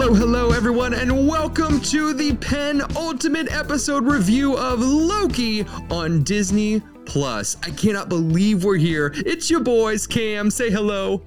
Hello, 0.00 0.14
hello, 0.14 0.50
everyone, 0.52 0.94
and 0.94 1.28
welcome 1.28 1.78
to 1.82 2.14
the 2.14 2.34
Pen 2.36 2.80
Ultimate 2.96 3.52
episode 3.52 4.06
review 4.06 4.56
of 4.56 4.80
Loki 4.80 5.66
on 5.90 6.22
Disney 6.22 6.80
Plus. 7.04 7.58
I 7.62 7.68
cannot 7.72 8.08
believe 8.08 8.64
we're 8.64 8.78
here. 8.78 9.12
It's 9.14 9.50
your 9.50 9.60
boys, 9.60 10.06
Cam. 10.06 10.50
Say 10.50 10.70
hello. 10.70 11.20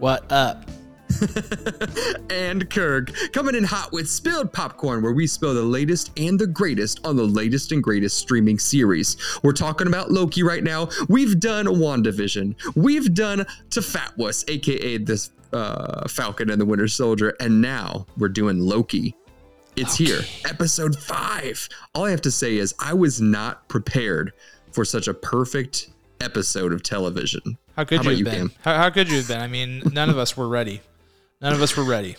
What 0.00 0.32
up? 0.32 0.68
and 2.30 2.68
Kirk 2.70 3.12
coming 3.32 3.54
in 3.54 3.64
hot 3.64 3.92
with 3.92 4.08
spilled 4.08 4.52
popcorn, 4.52 5.02
where 5.02 5.12
we 5.12 5.26
spill 5.26 5.54
the 5.54 5.62
latest 5.62 6.12
and 6.16 6.38
the 6.38 6.46
greatest 6.46 7.04
on 7.06 7.16
the 7.16 7.24
latest 7.24 7.72
and 7.72 7.82
greatest 7.82 8.18
streaming 8.18 8.58
series. 8.58 9.16
We're 9.42 9.52
talking 9.52 9.86
about 9.86 10.10
Loki 10.10 10.42
right 10.42 10.62
now. 10.62 10.88
We've 11.08 11.38
done 11.38 11.66
WandaVision. 11.66 12.76
We've 12.76 13.12
done 13.14 13.46
To 13.70 13.80
Tefatwas, 13.80 14.48
aka 14.48 14.98
this 14.98 15.30
uh, 15.52 16.06
Falcon 16.08 16.50
and 16.50 16.60
the 16.60 16.66
Winter 16.66 16.88
Soldier, 16.88 17.34
and 17.40 17.60
now 17.60 18.06
we're 18.16 18.28
doing 18.28 18.60
Loki. 18.60 19.14
It's 19.76 19.94
okay. 19.94 20.06
here, 20.06 20.20
episode 20.44 20.98
five. 20.98 21.68
All 21.94 22.04
I 22.04 22.10
have 22.10 22.22
to 22.22 22.30
say 22.30 22.56
is 22.56 22.74
I 22.80 22.94
was 22.94 23.20
not 23.20 23.68
prepared 23.68 24.32
for 24.72 24.84
such 24.84 25.08
a 25.08 25.14
perfect 25.14 25.90
episode 26.20 26.72
of 26.72 26.82
television. 26.82 27.58
How 27.76 27.84
could 27.84 28.04
how 28.04 28.10
you 28.10 28.24
have 28.24 28.34
been? 28.34 28.50
How, 28.62 28.76
how 28.76 28.90
could 28.90 29.08
you 29.08 29.18
have 29.18 29.28
been? 29.28 29.40
I 29.40 29.46
mean, 29.46 29.82
none 29.92 30.10
of 30.10 30.18
us 30.18 30.36
were 30.36 30.48
ready. 30.48 30.80
None 31.40 31.52
of 31.52 31.62
us 31.62 31.76
were 31.76 31.84
ready. 31.84 32.16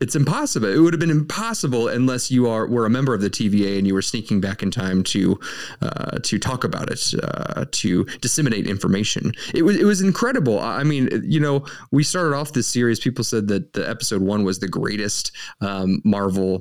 It's 0.00 0.14
impossible. 0.14 0.68
It 0.68 0.78
would 0.78 0.92
have 0.92 1.00
been 1.00 1.10
impossible 1.10 1.88
unless 1.88 2.30
you 2.30 2.48
are 2.48 2.68
were 2.68 2.86
a 2.86 2.90
member 2.90 3.14
of 3.14 3.20
the 3.20 3.30
TVA 3.30 3.78
and 3.78 3.86
you 3.86 3.94
were 3.94 4.02
sneaking 4.02 4.40
back 4.40 4.62
in 4.62 4.70
time 4.70 5.02
to 5.04 5.40
uh, 5.82 6.18
to 6.22 6.38
talk 6.38 6.62
about 6.62 6.88
it, 6.90 7.14
uh, 7.20 7.64
to 7.72 8.04
disseminate 8.20 8.68
information. 8.68 9.32
It 9.54 9.62
was 9.62 9.76
it 9.76 9.84
was 9.84 10.00
incredible. 10.00 10.60
I 10.60 10.84
mean, 10.84 11.08
you 11.24 11.40
know, 11.40 11.66
we 11.90 12.04
started 12.04 12.36
off 12.36 12.52
this 12.52 12.68
series. 12.68 13.00
People 13.00 13.24
said 13.24 13.48
that 13.48 13.72
the 13.72 13.88
episode 13.88 14.22
one 14.22 14.44
was 14.44 14.60
the 14.60 14.68
greatest 14.68 15.32
um, 15.60 16.00
Marvel 16.04 16.60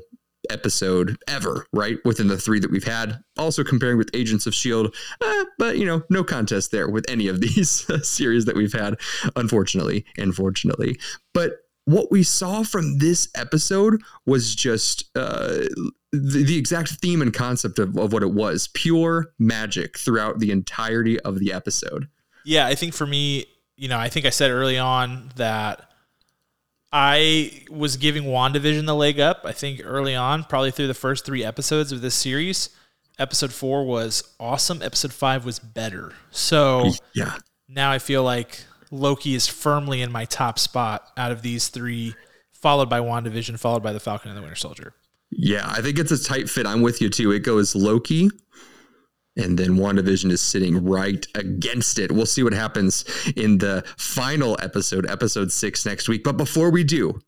episode 0.50 1.18
ever, 1.28 1.66
right? 1.74 1.98
Within 2.06 2.28
the 2.28 2.38
three 2.38 2.60
that 2.60 2.72
we've 2.72 2.84
had. 2.84 3.20
Also 3.38 3.64
comparing 3.64 3.98
with 3.98 4.10
Agents 4.14 4.46
of 4.46 4.52
S.H.I.E.L.D., 4.54 4.92
eh, 5.24 5.44
but 5.58 5.78
you 5.78 5.86
know, 5.86 6.04
no 6.10 6.24
contest 6.24 6.72
there 6.72 6.90
with 6.90 7.10
any 7.10 7.28
of 7.28 7.42
these 7.42 7.86
series 8.08 8.46
that 8.46 8.56
we've 8.56 8.74
had, 8.74 9.00
unfortunately, 9.36 10.06
unfortunately. 10.18 11.00
But 11.34 11.58
what 11.86 12.12
we 12.12 12.22
saw 12.22 12.64
from 12.64 12.98
this 12.98 13.30
episode 13.34 14.02
was 14.26 14.54
just 14.54 15.06
uh, 15.16 15.64
the, 16.12 16.44
the, 16.44 16.58
exact 16.58 16.90
theme 16.90 17.22
and 17.22 17.34
concept 17.34 17.80
of, 17.80 17.98
of 17.98 18.12
what 18.12 18.24
it 18.24 18.34
was 18.34 18.68
pure 18.74 19.32
magic 19.40 19.98
throughout 19.98 20.40
the 20.40 20.52
entirety 20.52 21.18
of 21.22 21.40
the 21.40 21.54
episode. 21.54 22.10
Yeah, 22.44 22.68
I 22.68 22.76
think 22.76 22.94
for 22.94 23.08
me, 23.08 23.46
you 23.78 23.88
know, 23.88 23.98
I 23.98 24.10
think 24.10 24.26
I 24.26 24.32
said 24.32 24.52
early 24.52 24.78
on 24.78 25.32
that 25.38 25.90
I 27.00 27.52
was 27.70 27.96
giving 27.96 28.24
WandaVision 28.24 28.88
the 28.88 28.96
leg 28.96 29.20
up, 29.20 29.42
I 29.44 29.52
think 29.52 29.82
early 29.84 30.16
on, 30.16 30.44
probably 30.46 30.72
through 30.72 30.88
the 30.88 30.96
first 30.96 31.26
three 31.26 31.44
episodes 31.44 31.92
of 31.92 32.02
this 32.02 32.16
series. 32.16 32.72
Episode 33.20 33.54
four 33.54 33.86
was 33.86 34.34
awesome. 34.40 34.82
Episode 34.82 35.14
five 35.14 35.46
was 35.46 35.60
better. 35.60 36.14
So 36.32 36.92
yeah. 37.14 37.38
now 37.70 37.92
I 37.92 38.00
feel 38.00 38.24
like 38.24 38.64
Loki 38.90 39.36
is 39.36 39.46
firmly 39.46 40.02
in 40.02 40.12
my 40.12 40.26
top 40.26 40.58
spot 40.58 41.12
out 41.16 41.32
of 41.32 41.44
these 41.44 41.68
three, 41.68 42.16
followed 42.52 42.90
by 42.90 43.00
WandaVision, 43.00 43.60
followed 43.60 43.84
by 43.84 43.94
the 43.94 44.00
Falcon 44.00 44.32
and 44.32 44.38
the 44.38 44.42
Winter 44.42 44.56
Soldier. 44.56 44.96
Yeah, 45.30 45.70
I 45.70 45.84
think 45.84 46.00
it's 46.00 46.12
a 46.12 46.24
tight 46.24 46.50
fit. 46.50 46.66
I'm 46.66 46.82
with 46.82 47.00
you 47.00 47.12
too. 47.12 47.32
It 47.32 47.42
goes 47.42 47.76
Loki, 47.76 48.32
and 49.38 49.58
then 49.58 49.78
WandaVision 49.78 50.32
is 50.32 50.42
sitting 50.42 50.84
right 50.84 51.26
against 51.36 52.00
it. 52.00 52.12
We'll 52.12 52.26
see 52.26 52.44
what 52.44 52.54
happens 52.54 53.06
in 53.36 53.60
the 53.60 53.84
final 53.98 54.58
episode, 54.62 55.10
episode 55.10 55.52
six 55.52 55.86
next 55.86 56.10
week. 56.10 56.24
But 56.24 56.38
before 56.38 56.72
we 56.72 56.84
do, 56.84 57.20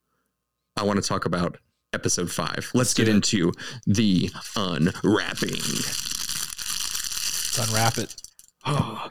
I 0.75 0.83
want 0.83 1.01
to 1.01 1.07
talk 1.07 1.25
about 1.25 1.57
episode 1.93 2.31
five. 2.31 2.57
Let's, 2.57 2.75
Let's 2.75 2.93
get 2.93 3.07
into 3.07 3.51
the 3.85 4.31
unwrapping. 4.55 5.51
Let's 7.51 7.59
unwrap 7.67 7.97
it. 7.97 8.15
Oh, 8.65 9.09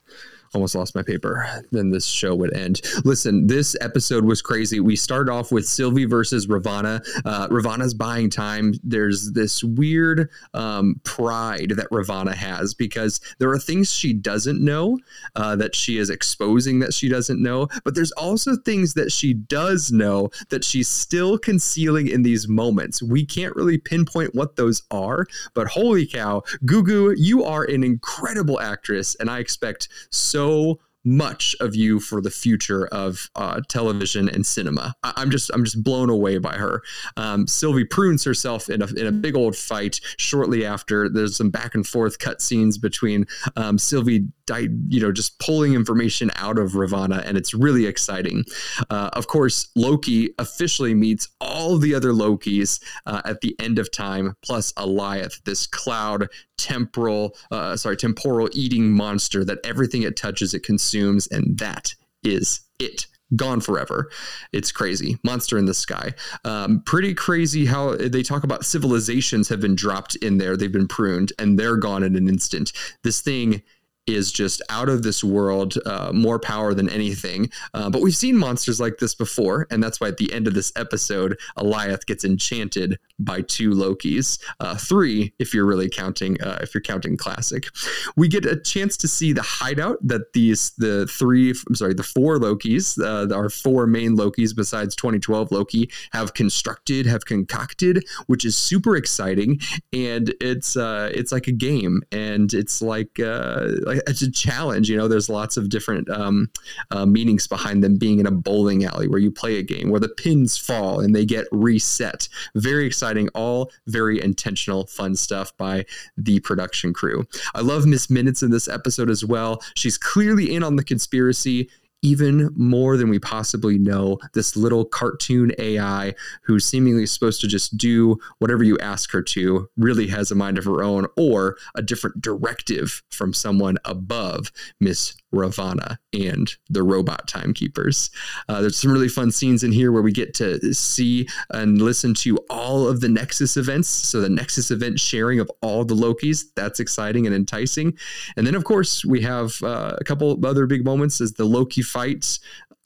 almost 0.54 0.74
lost 0.74 0.94
my 0.94 1.02
paper. 1.02 1.46
Then 1.72 1.90
this 1.90 2.06
show 2.06 2.34
would 2.34 2.54
end. 2.54 2.80
Listen, 3.04 3.46
this 3.46 3.76
episode 3.80 4.24
was 4.24 4.42
crazy. 4.42 4.80
We 4.80 4.96
start 4.96 5.28
off 5.28 5.52
with 5.52 5.66
Sylvie 5.66 6.04
versus 6.04 6.46
Ravonna. 6.46 7.04
Uh, 7.24 7.48
Ravonna's 7.48 7.94
buying 7.94 8.30
time. 8.30 8.74
There's 8.82 9.32
this 9.32 9.62
weird 9.62 10.30
um, 10.54 11.00
pride 11.04 11.70
that 11.70 11.90
Ravonna 11.90 12.34
has 12.34 12.74
because 12.74 13.20
there 13.38 13.50
are 13.50 13.58
things 13.58 13.92
she 13.92 14.12
doesn't 14.12 14.62
know 14.62 14.98
uh, 15.36 15.56
that 15.56 15.74
she 15.74 15.98
is 15.98 16.10
exposing 16.10 16.78
that 16.80 16.94
she 16.94 17.08
doesn't 17.08 17.42
know, 17.42 17.68
but 17.84 17.94
there's 17.94 18.12
also 18.12 18.56
things 18.56 18.94
that 18.94 19.12
she 19.12 19.34
does 19.34 19.92
know 19.92 20.30
that 20.48 20.64
she's 20.64 20.88
still 20.88 21.38
concealing 21.38 22.08
in 22.08 22.22
these 22.22 22.48
moments. 22.48 23.02
We 23.02 23.24
can't 23.24 23.54
really 23.56 23.78
pinpoint 23.78 24.34
what 24.34 24.56
those 24.56 24.82
are, 24.90 25.26
but 25.54 25.68
holy 25.68 26.06
cow, 26.06 26.42
Gugu, 26.64 27.14
you 27.16 27.44
are 27.44 27.64
an 27.64 27.84
incredible 27.84 28.60
actress, 28.60 29.14
and 29.16 29.30
I 29.30 29.38
expect 29.38 29.88
so 30.10 30.37
so 30.38 30.78
much 31.04 31.56
of 31.60 31.74
you 31.74 31.98
for 31.98 32.20
the 32.20 32.30
future 32.30 32.86
of 32.88 33.30
uh, 33.34 33.60
television 33.68 34.28
and 34.28 34.46
cinema. 34.46 34.94
I- 35.02 35.22
am 35.22 35.30
just 35.30 35.50
I'm 35.54 35.64
just 35.64 35.82
blown 35.82 36.10
away 36.10 36.38
by 36.38 36.56
her. 36.56 36.82
Um, 37.16 37.46
Sylvie 37.46 37.84
prunes 37.84 38.24
herself 38.24 38.68
in 38.68 38.82
a 38.82 38.86
in 38.86 39.06
a 39.06 39.12
big 39.12 39.36
old 39.36 39.56
fight 39.56 40.00
shortly 40.16 40.64
after. 40.64 41.08
There's 41.08 41.36
some 41.36 41.50
back 41.50 41.74
and 41.74 41.86
forth 41.86 42.18
cut 42.18 42.40
scenes 42.42 42.78
between 42.78 43.26
um, 43.56 43.78
Sylvie 43.78 44.28
you 44.56 45.00
know, 45.00 45.12
just 45.12 45.38
pulling 45.38 45.74
information 45.74 46.30
out 46.36 46.58
of 46.58 46.72
Ravonna, 46.72 47.24
and 47.26 47.36
it's 47.36 47.54
really 47.54 47.86
exciting. 47.86 48.44
Uh, 48.90 49.10
of 49.12 49.26
course, 49.26 49.68
Loki 49.76 50.34
officially 50.38 50.94
meets 50.94 51.28
all 51.40 51.78
the 51.78 51.94
other 51.94 52.12
Lokis 52.12 52.82
uh, 53.06 53.22
at 53.24 53.40
the 53.40 53.54
end 53.58 53.78
of 53.78 53.90
time, 53.90 54.34
plus 54.42 54.72
Alioth, 54.74 55.42
this 55.44 55.66
cloud 55.66 56.28
temporal, 56.56 57.36
uh, 57.50 57.76
sorry, 57.76 57.96
temporal 57.96 58.48
eating 58.52 58.90
monster 58.90 59.44
that 59.44 59.58
everything 59.64 60.02
it 60.02 60.16
touches 60.16 60.54
it 60.54 60.62
consumes, 60.62 61.26
and 61.28 61.58
that 61.58 61.94
is 62.22 62.60
it 62.78 63.06
gone 63.36 63.60
forever. 63.60 64.10
It's 64.52 64.72
crazy. 64.72 65.18
Monster 65.22 65.58
in 65.58 65.66
the 65.66 65.74
sky. 65.74 66.14
Um, 66.44 66.82
pretty 66.84 67.14
crazy 67.14 67.66
how 67.66 67.94
they 67.94 68.22
talk 68.22 68.44
about 68.44 68.64
civilizations 68.64 69.48
have 69.48 69.60
been 69.60 69.74
dropped 69.74 70.16
in 70.16 70.38
there. 70.38 70.56
They've 70.56 70.72
been 70.72 70.88
pruned 70.88 71.32
and 71.38 71.58
they're 71.58 71.76
gone 71.76 72.02
in 72.02 72.16
an 72.16 72.28
instant. 72.28 72.72
This 73.02 73.20
thing 73.20 73.62
is 74.08 74.32
just 74.32 74.62
out 74.70 74.88
of 74.88 75.02
this 75.02 75.22
world, 75.22 75.74
uh, 75.86 76.10
more 76.12 76.38
power 76.38 76.74
than 76.74 76.88
anything. 76.88 77.50
Uh, 77.74 77.90
but 77.90 78.00
we've 78.02 78.16
seen 78.16 78.36
monsters 78.36 78.80
like 78.80 78.98
this 78.98 79.14
before, 79.14 79.66
and 79.70 79.82
that's 79.82 80.00
why 80.00 80.08
at 80.08 80.16
the 80.16 80.32
end 80.32 80.46
of 80.46 80.54
this 80.54 80.72
episode, 80.76 81.38
Alioth 81.56 82.06
gets 82.06 82.24
enchanted 82.24 82.98
by 83.18 83.42
two 83.42 83.70
Lokis, 83.70 84.38
uh, 84.60 84.76
three 84.76 85.32
if 85.38 85.52
you're 85.52 85.66
really 85.66 85.88
counting, 85.88 86.40
uh, 86.42 86.58
if 86.62 86.74
you're 86.74 86.82
counting 86.82 87.16
classic. 87.16 87.68
We 88.16 88.28
get 88.28 88.46
a 88.46 88.56
chance 88.56 88.96
to 88.98 89.08
see 89.08 89.32
the 89.32 89.42
hideout 89.42 89.98
that 90.06 90.32
these 90.32 90.70
the 90.78 91.06
three, 91.06 91.50
I'm 91.68 91.74
sorry, 91.74 91.94
the 91.94 92.02
four 92.02 92.38
Lokis, 92.38 92.98
uh, 93.02 93.34
our 93.34 93.50
four 93.50 93.86
main 93.86 94.16
Lokis 94.16 94.54
besides 94.54 94.94
2012 94.94 95.52
Loki 95.52 95.90
have 96.12 96.34
constructed, 96.34 97.06
have 97.06 97.24
concocted, 97.24 98.04
which 98.26 98.44
is 98.44 98.56
super 98.56 98.96
exciting, 98.96 99.60
and 99.92 100.34
it's 100.40 100.76
uh, 100.76 101.10
it's 101.14 101.32
like 101.32 101.46
a 101.46 101.52
game, 101.52 102.02
and 102.12 102.52
it's 102.54 102.80
like 102.80 103.18
like 103.18 103.97
it's 104.06 104.22
a 104.22 104.30
challenge. 104.30 104.88
You 104.88 104.96
know, 104.96 105.08
there's 105.08 105.28
lots 105.28 105.56
of 105.56 105.68
different 105.68 106.08
um, 106.10 106.50
uh, 106.90 107.06
meanings 107.06 107.46
behind 107.46 107.82
them 107.82 107.96
being 107.96 108.20
in 108.20 108.26
a 108.26 108.30
bowling 108.30 108.84
alley 108.84 109.08
where 109.08 109.18
you 109.18 109.30
play 109.30 109.58
a 109.58 109.62
game 109.62 109.90
where 109.90 110.00
the 110.00 110.08
pins 110.08 110.56
fall 110.56 111.00
and 111.00 111.14
they 111.14 111.24
get 111.24 111.46
reset. 111.52 112.28
Very 112.54 112.86
exciting, 112.86 113.28
all 113.34 113.70
very 113.86 114.22
intentional, 114.22 114.86
fun 114.86 115.16
stuff 115.16 115.56
by 115.56 115.84
the 116.16 116.40
production 116.40 116.92
crew. 116.92 117.26
I 117.54 117.60
love 117.60 117.86
Miss 117.86 118.10
Minutes 118.10 118.42
in 118.42 118.50
this 118.50 118.68
episode 118.68 119.10
as 119.10 119.24
well. 119.24 119.62
She's 119.74 119.98
clearly 119.98 120.54
in 120.54 120.62
on 120.62 120.76
the 120.76 120.84
conspiracy 120.84 121.70
even 122.02 122.50
more 122.56 122.96
than 122.96 123.08
we 123.08 123.18
possibly 123.18 123.78
know. 123.78 124.18
This 124.34 124.56
little 124.56 124.84
cartoon 124.84 125.52
AI 125.58 126.14
who's 126.42 126.64
seemingly 126.64 127.06
supposed 127.06 127.40
to 127.40 127.48
just 127.48 127.76
do 127.76 128.18
whatever 128.38 128.62
you 128.62 128.78
ask 128.78 129.10
her 129.12 129.22
to 129.22 129.68
really 129.76 130.06
has 130.08 130.30
a 130.30 130.34
mind 130.34 130.58
of 130.58 130.64
her 130.64 130.82
own 130.82 131.06
or 131.16 131.56
a 131.74 131.82
different 131.82 132.20
directive 132.20 133.02
from 133.10 133.32
someone 133.32 133.78
above 133.84 134.52
Miss 134.80 135.14
Ravonna 135.32 135.98
and 136.12 136.50
the 136.70 136.82
robot 136.82 137.28
timekeepers. 137.28 138.10
Uh, 138.48 138.60
there's 138.60 138.78
some 138.78 138.92
really 138.92 139.08
fun 139.08 139.30
scenes 139.30 139.62
in 139.62 139.72
here 139.72 139.92
where 139.92 140.02
we 140.02 140.12
get 140.12 140.34
to 140.34 140.72
see 140.72 141.28
and 141.50 141.82
listen 141.82 142.14
to 142.14 142.38
all 142.50 142.88
of 142.88 143.00
the 143.00 143.08
Nexus 143.08 143.56
events. 143.56 143.88
So 143.88 144.20
the 144.20 144.28
Nexus 144.28 144.70
event 144.70 144.98
sharing 144.98 145.40
of 145.40 145.50
all 145.60 145.84
the 145.84 145.94
Lokis, 145.94 146.44
that's 146.56 146.80
exciting 146.80 147.26
and 147.26 147.34
enticing. 147.34 147.96
And 148.36 148.46
then, 148.46 148.54
of 148.54 148.64
course, 148.64 149.04
we 149.04 149.20
have 149.22 149.62
uh, 149.62 149.96
a 149.98 150.04
couple 150.04 150.44
other 150.44 150.66
big 150.66 150.84
moments 150.84 151.20
as 151.20 151.32
the 151.32 151.44
Loki 151.44 151.82
fights, 151.82 152.40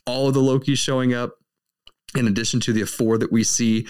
all 0.06 0.28
of 0.28 0.34
the 0.34 0.40
Lokis 0.40 0.78
showing 0.78 1.14
up 1.14 1.34
in 2.16 2.28
addition 2.28 2.60
to 2.60 2.72
the 2.72 2.84
four 2.84 3.18
that 3.18 3.32
we 3.32 3.42
see, 3.42 3.86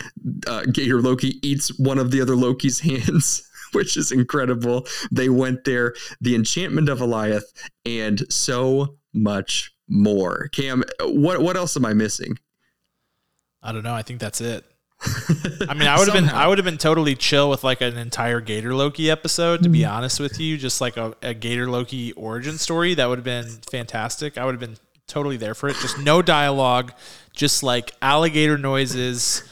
uh, 0.47 0.65
Gator 0.73 1.01
Loki 1.01 1.45
eats 1.47 1.77
one 1.79 1.99
of 1.99 2.11
the 2.11 2.21
other 2.21 2.37
Loki's 2.37 2.81
hands. 2.81 3.49
which 3.75 3.97
is 3.97 4.13
incredible. 4.13 4.87
They 5.11 5.29
went 5.29 5.65
there, 5.65 5.95
the 6.21 6.35
enchantment 6.35 6.89
of 6.89 6.99
Alioth, 7.01 7.43
and 7.85 8.23
so 8.33 8.97
much 9.13 9.73
more. 9.89 10.49
Cam, 10.53 10.85
what 11.03 11.43
what 11.43 11.57
else 11.57 11.77
am 11.77 11.85
I 11.85 11.93
missing? 11.95 12.39
I 13.63 13.73
don't 13.73 13.83
know. 13.85 13.95
I 13.95 14.03
think 14.03 14.21
that's 14.21 14.41
it. 14.41 14.65
I 15.69 15.75
mean, 15.75 15.89
I 15.89 15.99
would 15.99 16.09
have 16.09 16.15
been 16.15 16.29
I 16.29 16.47
would 16.47 16.59
have 16.59 16.65
been 16.65 16.79
totally 16.79 17.15
chill 17.17 17.51
with 17.51 17.65
like 17.65 17.81
an 17.81 17.97
entire 17.97 18.41
Gator 18.41 18.75
Loki 18.75 19.11
episode. 19.11 19.63
To 19.65 19.69
be 19.69 19.81
Mm-hmm. 19.81 19.93
honest 19.93 20.21
with 20.21 20.39
you, 20.41 20.57
just 20.57 20.81
like 20.81 20.97
a, 20.97 21.15
a 21.23 21.35
Gator 21.35 21.69
Loki 21.69 22.13
origin 22.13 22.57
story, 22.59 22.95
that 22.95 23.09
would 23.09 23.19
have 23.19 23.25
been 23.25 23.49
fantastic. 23.71 24.39
I 24.39 24.45
would 24.45 24.53
have 24.53 24.61
been 24.61 24.77
totally 25.09 25.37
there 25.37 25.55
for 25.55 25.69
it. 25.69 25.77
Just 25.83 25.99
no 25.99 26.23
dialogue, 26.23 26.93
just 27.35 27.63
like 27.65 27.93
alligator 28.01 28.57
noises 28.57 29.43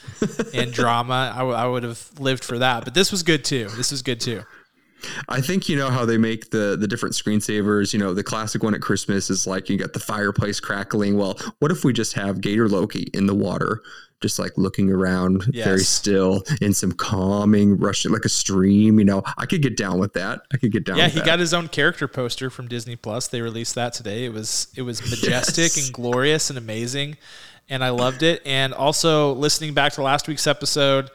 and 0.53 0.71
drama. 0.71 1.31
I, 1.33 1.39
w- 1.39 1.55
I 1.55 1.65
would 1.67 1.83
have 1.83 2.09
lived 2.19 2.43
for 2.43 2.59
that. 2.59 2.83
But 2.83 2.93
this 2.93 3.11
was 3.11 3.23
good 3.23 3.43
too. 3.43 3.67
This 3.75 3.91
was 3.91 4.01
good 4.01 4.19
too. 4.19 4.43
I 5.27 5.41
think 5.41 5.67
you 5.67 5.75
know 5.75 5.89
how 5.89 6.05
they 6.05 6.17
make 6.19 6.51
the 6.51 6.77
the 6.79 6.87
different 6.87 7.15
screensavers. 7.15 7.91
You 7.91 7.97
know, 7.99 8.13
the 8.13 8.23
classic 8.23 8.61
one 8.61 8.75
at 8.75 8.81
Christmas 8.81 9.29
is 9.31 9.47
like 9.47 9.67
you 9.69 9.77
got 9.77 9.93
the 9.93 9.99
fireplace 9.99 10.59
crackling. 10.59 11.17
Well, 11.17 11.39
what 11.59 11.71
if 11.71 11.83
we 11.83 11.91
just 11.91 12.13
have 12.13 12.39
Gator 12.39 12.69
Loki 12.69 13.07
in 13.13 13.25
the 13.25 13.33
water, 13.33 13.81
just 14.21 14.37
like 14.37 14.51
looking 14.57 14.91
around, 14.91 15.43
very 15.55 15.79
still, 15.79 16.43
in 16.61 16.75
some 16.75 16.91
calming, 16.91 17.77
rushing 17.79 18.11
like 18.11 18.25
a 18.25 18.29
stream. 18.29 18.99
You 18.99 19.05
know, 19.05 19.23
I 19.39 19.47
could 19.47 19.63
get 19.63 19.75
down 19.75 19.97
with 19.97 20.13
that. 20.13 20.41
I 20.53 20.57
could 20.57 20.71
get 20.71 20.83
down. 20.83 20.97
Yeah, 20.97 21.07
he 21.07 21.17
that. 21.17 21.25
got 21.25 21.39
his 21.39 21.51
own 21.51 21.67
character 21.67 22.07
poster 22.07 22.51
from 22.51 22.67
Disney 22.67 22.95
Plus. 22.95 23.27
They 23.27 23.41
released 23.41 23.73
that 23.73 23.93
today. 23.93 24.25
It 24.25 24.33
was 24.33 24.67
it 24.77 24.83
was 24.83 25.01
majestic 25.09 25.75
Yes. 25.75 25.83
and 25.85 25.91
glorious 25.95 26.51
and 26.51 26.59
amazing, 26.59 27.17
and 27.71 27.83
I 27.83 27.89
loved 27.89 28.21
it. 28.21 28.41
And 28.45 28.73
also 28.73 29.33
listening 29.33 29.73
back 29.73 29.93
to 29.93 30.03
last 30.03 30.27
week's 30.27 30.45
episode, 30.45 31.09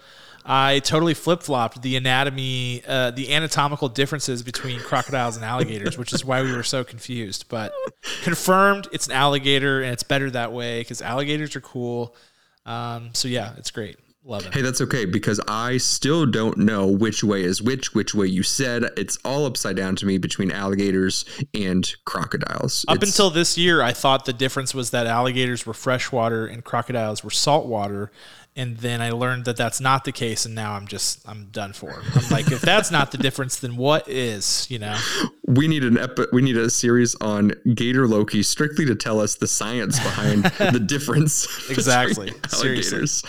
I 0.45 0.79
totally 0.79 1.15
flip 1.15 1.43
flopped 1.43 1.83
the 1.83 1.97
anatomy, 1.97 2.83
uh, 2.87 3.11
the 3.11 3.35
anatomical 3.35 3.89
differences 3.89 4.43
between 4.43 4.81
crocodiles 4.81 5.37
and 5.37 5.45
alligators, 5.45 5.99
which 5.99 6.13
is 6.13 6.25
why 6.25 6.43
we 6.43 6.53
were 6.53 6.63
so 6.63 6.83
confused. 6.83 7.47
But 7.49 7.75
confirmed, 8.23 8.89
it's 8.93 9.07
an 9.07 9.13
alligator, 9.13 9.83
and 9.83 9.93
it's 9.93 10.03
better 10.03 10.31
that 10.31 10.53
way 10.53 10.81
because 10.81 11.03
alligators 11.03 11.55
are 11.57 11.61
cool. 11.61 12.17
Um, 12.65 13.11
so 13.13 13.29
yeah, 13.29 13.53
it's 13.59 13.71
great. 13.71 13.99
Love 14.29 14.45
it. 14.45 14.53
Hey, 14.55 14.61
that's 14.61 14.81
okay 14.81 15.05
because 15.05 15.41
I 15.47 15.77
still 15.77 16.27
don't 16.27 16.59
know 16.59 16.89
which 16.89 17.23
way 17.23 17.45
is 17.45 17.63
which, 17.63 17.95
which 17.95 18.13
way 18.13 18.27
you 18.27 18.43
said. 18.43 18.91
It's 18.97 19.17
all 19.25 19.47
upside 19.47 19.77
down 19.77 19.95
to 19.97 20.07
me 20.07 20.19
between 20.19 20.51
alligators 20.51 21.25
and 21.55 21.89
crocodiles. 22.05 22.85
Up 22.89 22.97
It's- 22.97 23.09
until 23.11 23.31
this 23.31 23.57
year, 23.57 23.83
I 23.83 23.93
thought 23.93 24.25
the 24.25 24.33
difference 24.33 24.75
was 24.75 24.91
that 24.91 25.07
alligators 25.07 25.65
were 25.65 25.75
freshwater 25.75 26.45
and 26.45 26.65
crocodiles 26.65 27.23
were 27.23 27.31
saltwater. 27.31 28.11
And 28.59 28.79
then 28.79 29.03
I 29.03 29.11
learned 29.11 29.45
that 29.45 29.59
that's 29.59 29.83
not 29.83 30.05
the 30.05 30.13
case, 30.13 30.47
and 30.47 30.55
now 30.55 30.73
I'm 30.73 30.87
just 30.87 31.21
I'm 31.29 31.49
done 31.53 31.75
for. 31.75 32.03
I'm 32.15 32.29
like, 32.31 32.51
if 32.51 32.63
that's 32.63 32.91
not 32.91 33.13
the 33.13 33.19
difference, 33.19 33.57
then 33.61 33.77
what 33.77 34.09
is? 34.09 34.67
You 34.71 34.79
know? 34.79 34.99
we 35.47 35.69
need 35.69 35.85
an 35.85 35.99
epi- 35.99 36.25
we 36.33 36.41
need 36.41 36.57
a 36.57 36.71
series 36.71 37.15
on 37.17 37.53
Gator 37.75 38.09
Loki 38.09 38.43
strictly 38.43 38.87
to 38.87 38.95
tell 38.95 39.21
us 39.21 39.35
the 39.35 39.47
science 39.47 39.99
behind 39.99 40.45
the 40.73 40.81
difference. 40.81 41.47
Exactly. 41.71 42.33
Seriously. 42.49 43.29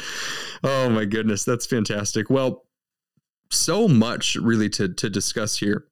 Oh 0.63 0.89
my 0.89 1.05
goodness, 1.05 1.43
that's 1.43 1.65
fantastic. 1.65 2.29
Well, 2.29 2.65
so 3.49 3.87
much 3.87 4.35
really 4.35 4.69
to 4.69 4.89
to 4.93 5.09
discuss 5.09 5.57
here. 5.57 5.85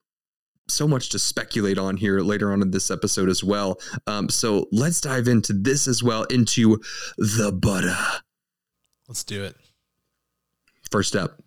So 0.67 0.87
much 0.87 1.09
to 1.09 1.19
speculate 1.19 1.77
on 1.77 1.97
here 1.97 2.19
later 2.21 2.51
on 2.51 2.61
in 2.61 2.71
this 2.71 2.89
episode 2.89 3.29
as 3.29 3.43
well. 3.43 3.79
Um, 4.07 4.29
so 4.29 4.67
let's 4.71 4.99
dive 4.99 5.27
into 5.27 5.53
this 5.53 5.87
as 5.87 6.01
well 6.01 6.23
into 6.23 6.79
the 7.17 7.51
butter. 7.51 7.95
Let's 9.07 9.23
do 9.23 9.43
it. 9.43 9.55
First 10.89 11.15
up, 11.15 11.39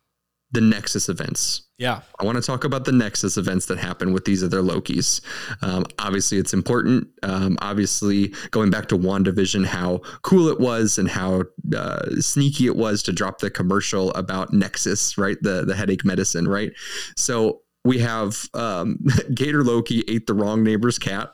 the 0.51 0.61
Nexus 0.61 1.09
events. 1.09 1.69
Yeah. 1.77 2.01
I 2.19 2.25
want 2.25 2.37
to 2.37 2.43
talk 2.43 2.65
about 2.65 2.85
the 2.85 2.93
Nexus 2.93 3.37
events 3.37 3.67
that 3.67 3.79
happen 3.79 4.13
with 4.13 4.25
these 4.25 4.43
other 4.43 4.63
Lokis. 4.63 5.21
Um, 5.63 5.85
obviously, 5.99 6.39
it's 6.39 6.55
important. 6.55 7.07
Um, 7.23 7.59
obviously, 7.61 8.35
going 8.51 8.71
back 8.71 8.89
to 8.89 8.99
WandaVision, 8.99 9.67
how 9.67 10.01
cool 10.23 10.49
it 10.49 10.59
was 10.59 10.99
and 10.99 11.09
how 11.09 11.45
uh, 11.77 12.17
sneaky 12.21 12.67
it 12.67 12.77
was 12.77 13.03
to 13.05 13.13
drop 13.13 13.39
the 13.39 13.51
commercial 13.51 14.11
about 14.15 14.53
Nexus, 14.53 15.19
right? 15.19 15.37
The 15.43 15.65
the 15.65 15.77
headache 15.77 16.05
medicine, 16.05 16.49
right? 16.49 16.73
So 17.17 17.61
we 17.85 17.99
have 17.99 18.49
um, 18.55 18.99
Gator 19.35 19.63
Loki 19.63 20.05
ate 20.09 20.27
the 20.27 20.35
wrong 20.35 20.63
neighbor's 20.63 20.99
cat. 20.99 21.31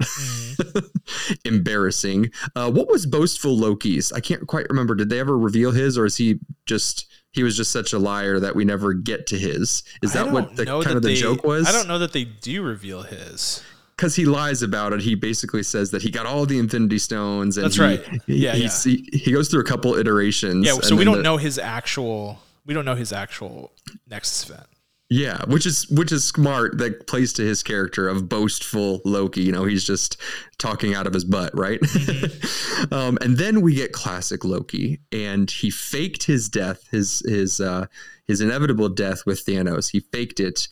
Embarrassing. 1.45 2.31
Uh, 2.55 2.71
what 2.71 2.89
was 2.89 3.07
boastful 3.07 3.57
Loki's? 3.57 4.13
I 4.13 4.21
can't 4.21 4.47
quite 4.47 4.69
remember. 4.69 4.95
Did 4.95 5.09
they 5.09 5.21
ever 5.21 5.39
reveal 5.39 5.71
his, 5.71 5.97
or 5.97 6.05
is 6.05 6.17
he 6.17 6.41
just 6.67 7.07
he 7.35 7.43
was 7.43 7.57
just 7.57 7.71
such 7.73 7.93
a 7.93 7.99
liar 7.99 8.41
that 8.41 8.55
we 8.57 8.65
never 8.65 8.93
get 8.95 9.27
to 9.29 9.39
his? 9.39 9.83
Is 10.03 10.13
that 10.15 10.31
what 10.31 10.57
the 10.57 10.65
kind 10.65 10.87
of 10.97 11.03
the 11.03 11.09
they- 11.09 11.15
joke 11.17 11.45
was? 11.45 11.67
I 11.67 11.73
don't 11.73 11.89
know 11.89 11.99
that 11.99 12.13
they 12.13 12.25
do 12.25 12.63
reveal 12.63 13.03
his. 13.03 13.63
because 13.97 14.17
he 14.17 14.25
lies 14.25 14.63
about 14.63 14.93
it. 14.93 15.01
He 15.03 15.15
basically 15.15 15.63
says 15.63 15.91
that 15.93 16.03
he 16.03 16.11
got 16.11 16.27
all 16.27 16.47
the 16.47 16.59
Infinity 16.59 16.99
Stones, 16.99 17.57
and 17.59 17.65
That's 17.65 17.77
he, 17.77 17.83
right. 17.83 18.05
He, 18.27 18.37
Yeah, 18.45 18.55
he's- 18.55 18.83
He, 18.85 19.09
he 19.13 19.31
goes 19.33 19.49
through 19.49 19.61
a 19.61 19.65
couple 19.65 19.95
iterations. 19.95 20.67
Yeah. 20.67 20.75
So 20.83 20.97
we 20.97 21.05
don't 21.05 21.19
the- 21.19 21.23
know 21.23 21.37
his 21.37 21.59
actual. 21.59 22.41
We 22.67 22.73
don't 22.75 22.85
know 22.87 22.95
his 22.95 23.13
actual 23.13 23.73
Nexus 24.09 24.49
event. 24.49 24.67
Yeah, 25.15 25.45
which 25.47 25.65
is 25.65 25.89
which 25.91 26.11
is 26.11 26.25
smart. 26.25 26.79
That 26.79 27.07
plays 27.07 27.33
to 27.35 27.43
his 27.43 27.63
character 27.63 28.09
of 28.09 28.29
boastful 28.29 29.01
Loki. 29.05 29.43
You 29.43 29.53
know, 29.53 29.65
he's 29.65 29.85
just 29.85 30.21
talking 30.59 30.93
out 30.93 31.07
of 31.07 31.15
his 31.15 31.25
butt, 31.25 31.57
right? 31.57 31.79
Mm-hmm. 31.81 32.93
um, 32.93 33.17
and 33.21 33.37
then 33.37 33.61
we 33.61 33.77
get 33.77 33.93
classic 33.93 34.45
Loki, 34.45 34.99
and 35.13 35.49
he 35.49 35.71
faked 35.71 36.25
his 36.25 36.49
death, 36.49 36.89
his 36.91 37.23
his 37.29 37.61
uh, 37.61 37.87
his 38.27 38.41
inevitable 38.41 38.89
death 38.89 39.25
with 39.25 39.47
Thanos. 39.47 39.93
He 39.93 40.01
faked 40.01 40.41
it, 40.41 40.67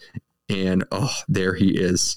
and 0.48 0.82
oh, 0.90 1.14
there 1.28 1.54
he 1.54 1.78
is. 1.78 2.16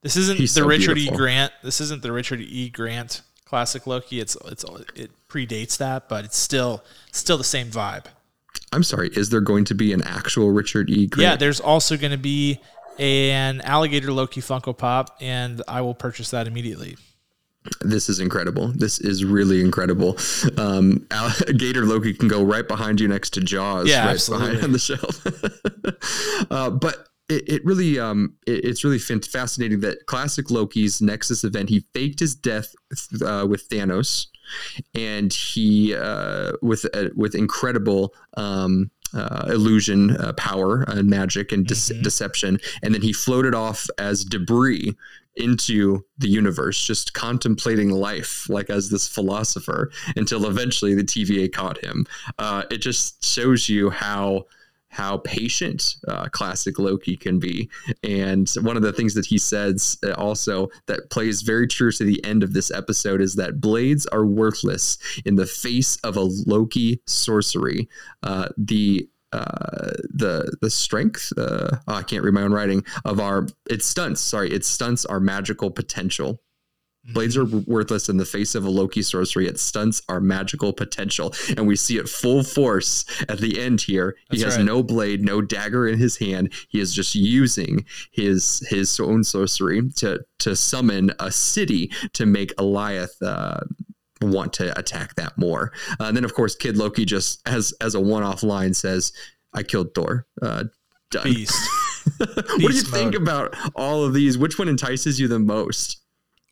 This 0.00 0.16
isn't 0.16 0.38
He's 0.38 0.54
the 0.54 0.62
so 0.62 0.66
Richard 0.66 0.94
beautiful. 0.94 1.16
E. 1.16 1.18
Grant. 1.18 1.52
This 1.62 1.82
isn't 1.82 2.00
the 2.00 2.12
Richard 2.12 2.40
E. 2.40 2.70
Grant 2.70 3.20
classic 3.44 3.86
Loki. 3.86 4.20
It's 4.20 4.38
it's 4.46 4.64
it 4.94 5.10
predates 5.28 5.76
that, 5.76 6.08
but 6.08 6.24
it's 6.24 6.38
still 6.38 6.82
still 7.12 7.36
the 7.36 7.44
same 7.44 7.66
vibe. 7.66 8.06
I'm 8.72 8.82
sorry. 8.82 9.08
Is 9.14 9.30
there 9.30 9.40
going 9.40 9.64
to 9.66 9.74
be 9.74 9.92
an 9.92 10.02
actual 10.02 10.50
Richard 10.50 10.90
E. 10.90 11.06
Grant? 11.06 11.22
Yeah, 11.22 11.36
there's 11.36 11.60
also 11.60 11.96
going 11.96 12.10
to 12.12 12.18
be 12.18 12.60
an 12.98 13.60
alligator 13.62 14.12
Loki 14.12 14.40
Funko 14.40 14.76
Pop, 14.76 15.16
and 15.20 15.62
I 15.68 15.80
will 15.80 15.94
purchase 15.94 16.30
that 16.32 16.46
immediately. 16.46 16.96
this 17.80 18.08
is 18.08 18.18
incredible. 18.20 18.68
This 18.68 18.98
is 19.00 19.24
really 19.24 19.60
incredible. 19.60 20.16
Um, 20.56 21.06
Gator 21.56 21.84
Loki 21.84 22.12
can 22.14 22.28
go 22.28 22.42
right 22.42 22.66
behind 22.66 23.00
you 23.00 23.08
next 23.08 23.30
to 23.34 23.40
Jaws, 23.40 23.88
Yeah, 23.88 24.04
right 24.06 24.10
absolutely. 24.14 24.46
behind 24.48 24.64
on 24.64 24.72
the 24.72 24.78
shelf. 24.78 26.50
uh, 26.50 26.70
but 26.70 27.06
it, 27.28 27.48
it 27.48 27.64
really, 27.64 27.98
um, 27.98 28.34
it- 28.46 28.64
it's 28.64 28.84
really 28.84 28.98
fascinating 28.98 29.80
that 29.80 30.06
classic 30.06 30.50
Loki's 30.50 31.00
Nexus 31.02 31.44
event. 31.44 31.68
He 31.68 31.80
faked 31.94 32.20
his 32.20 32.34
death 32.34 32.74
uh, 33.24 33.46
with 33.48 33.68
Thanos, 33.68 34.26
and 34.94 35.32
he 35.32 35.94
uh, 35.94 36.52
with 36.62 36.86
uh, 36.94 37.08
with 37.14 37.34
incredible. 37.34 38.14
Um, 38.36 38.90
uh, 39.14 39.46
illusion, 39.48 40.10
uh, 40.18 40.34
power, 40.34 40.82
and 40.82 41.08
magic, 41.08 41.50
and 41.50 41.66
dece- 41.66 41.96
Mhm. 41.96 42.02
deception, 42.02 42.60
and 42.82 42.92
then 42.92 43.00
he 43.00 43.10
floated 43.14 43.54
off 43.54 43.86
as 43.96 44.22
debris 44.22 44.94
into 45.34 46.04
the 46.18 46.28
universe, 46.28 46.78
just 46.84 47.14
contemplating 47.14 47.88
life, 47.90 48.44
like 48.50 48.68
as 48.68 48.90
this 48.90 49.08
philosopher, 49.08 49.90
until 50.16 50.44
eventually 50.44 50.94
the 50.94 51.04
TVA 51.04 51.48
caught 51.50 51.82
him. 51.82 52.04
Uh, 52.38 52.64
it 52.70 52.82
just 52.82 53.24
shows 53.24 53.66
you 53.66 53.88
how 53.88 54.44
how 54.90 55.18
patient 55.18 55.96
uh, 56.06 56.28
classic 56.28 56.78
Loki 56.78 57.16
can 57.16 57.38
be, 57.38 57.68
and 58.02 58.48
one 58.62 58.76
of 58.76 58.82
the 58.82 58.92
things 58.92 59.14
that 59.14 59.26
he 59.26 59.38
says 59.38 59.98
uh, 60.04 60.12
also 60.12 60.68
that 60.86 61.10
plays 61.10 61.42
very 61.42 61.66
true 61.66 61.92
to 61.92 62.04
the 62.04 62.24
end 62.24 62.42
of 62.42 62.52
this 62.52 62.70
episode 62.70 63.20
is 63.20 63.34
that 63.34 63.60
blades 63.60 64.06
are 64.06 64.26
worthless 64.26 64.98
in 65.24 65.36
the 65.36 65.46
face 65.46 65.96
of 66.04 66.16
a 66.16 66.28
Loki 66.46 67.00
sorcery. 67.06 67.88
Uh, 68.22 68.48
the 68.56 69.08
uh, 69.32 69.92
the 70.08 70.56
the 70.62 70.70
strength 70.70 71.32
uh, 71.36 71.76
oh, 71.86 71.94
I 71.94 72.02
can't 72.02 72.24
read 72.24 72.32
my 72.32 72.42
own 72.42 72.52
writing 72.52 72.82
of 73.04 73.20
our 73.20 73.46
it 73.68 73.82
stunts 73.82 74.22
sorry 74.22 74.50
it 74.50 74.64
stunts 74.64 75.04
our 75.04 75.20
magical 75.20 75.70
potential. 75.70 76.40
Blades 77.12 77.36
are 77.36 77.44
worthless 77.44 78.08
in 78.08 78.18
the 78.18 78.24
face 78.24 78.54
of 78.54 78.64
a 78.64 78.70
Loki 78.70 79.02
sorcery. 79.02 79.46
It 79.46 79.58
stunts 79.58 80.02
our 80.08 80.20
magical 80.20 80.72
potential, 80.72 81.32
and 81.56 81.66
we 81.66 81.74
see 81.74 81.96
it 81.96 82.08
full 82.08 82.42
force 82.42 83.04
at 83.28 83.38
the 83.38 83.60
end 83.60 83.80
here. 83.80 84.16
He 84.30 84.40
has 84.42 84.56
right. 84.56 84.64
no 84.64 84.82
blade, 84.82 85.24
no 85.24 85.40
dagger 85.40 85.88
in 85.88 85.98
his 85.98 86.18
hand. 86.18 86.52
He 86.68 86.80
is 86.80 86.92
just 86.92 87.14
using 87.14 87.86
his 88.10 88.66
his 88.68 88.98
own 89.00 89.24
sorcery 89.24 89.88
to 89.96 90.20
to 90.40 90.54
summon 90.54 91.12
a 91.18 91.32
city 91.32 91.90
to 92.12 92.26
make 92.26 92.54
Alioth 92.56 93.22
uh, 93.22 93.60
want 94.20 94.52
to 94.54 94.78
attack 94.78 95.14
that 95.14 95.38
more. 95.38 95.72
Uh, 96.00 96.04
and 96.04 96.16
then, 96.16 96.24
of 96.24 96.34
course, 96.34 96.54
Kid 96.54 96.76
Loki 96.76 97.04
just 97.04 97.40
as 97.46 97.72
as 97.80 97.94
a 97.94 98.00
one 98.00 98.22
off 98.22 98.42
line 98.42 98.74
says, 98.74 99.12
"I 99.54 99.62
killed 99.62 99.94
Thor." 99.94 100.26
Uh, 100.42 100.64
done. 101.10 101.24
Beast. 101.24 101.56
what 102.18 102.46
do 102.46 102.62
you 102.62 102.68
Beast 102.68 102.88
think 102.88 103.14
about 103.14 103.56
all 103.74 104.04
of 104.04 104.14
these? 104.14 104.36
Which 104.36 104.58
one 104.58 104.68
entices 104.68 105.18
you 105.18 105.28
the 105.28 105.38
most? 105.38 106.02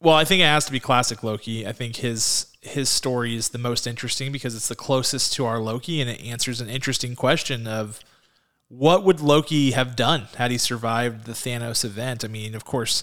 Well, 0.07 0.15
I 0.15 0.25
think 0.25 0.41
it 0.41 0.45
has 0.45 0.65
to 0.67 0.71
be 0.71 0.79
classic 0.79 1.25
Loki. 1.25 1.67
I 1.67 1.73
think 1.73 1.97
his 1.97 2.47
his 2.61 2.89
story 2.89 3.35
is 3.35 3.49
the 3.49 3.59
most 3.59 3.89
interesting 3.89 4.31
because 4.31 4.55
it's 4.55 4.69
the 4.69 4.77
closest 4.77 5.33
to 5.33 5.47
our 5.47 5.59
Loki, 5.59 6.01
and 6.01 6.09
it 6.09 6.25
answers 6.25 6.61
an 6.61 6.69
interesting 6.69 7.17
question 7.17 7.67
of 7.67 7.99
what 8.69 9.03
would 9.03 9.19
Loki 9.19 9.73
have 9.73 9.97
done 9.97 10.29
had 10.37 10.53
he 10.53 10.59
survived 10.59 11.25
the 11.25 11.33
Thanos 11.33 11.85
event. 11.85 12.25
I 12.25 12.29
mean, 12.29 12.55
of 12.55 12.65
course, 12.65 13.03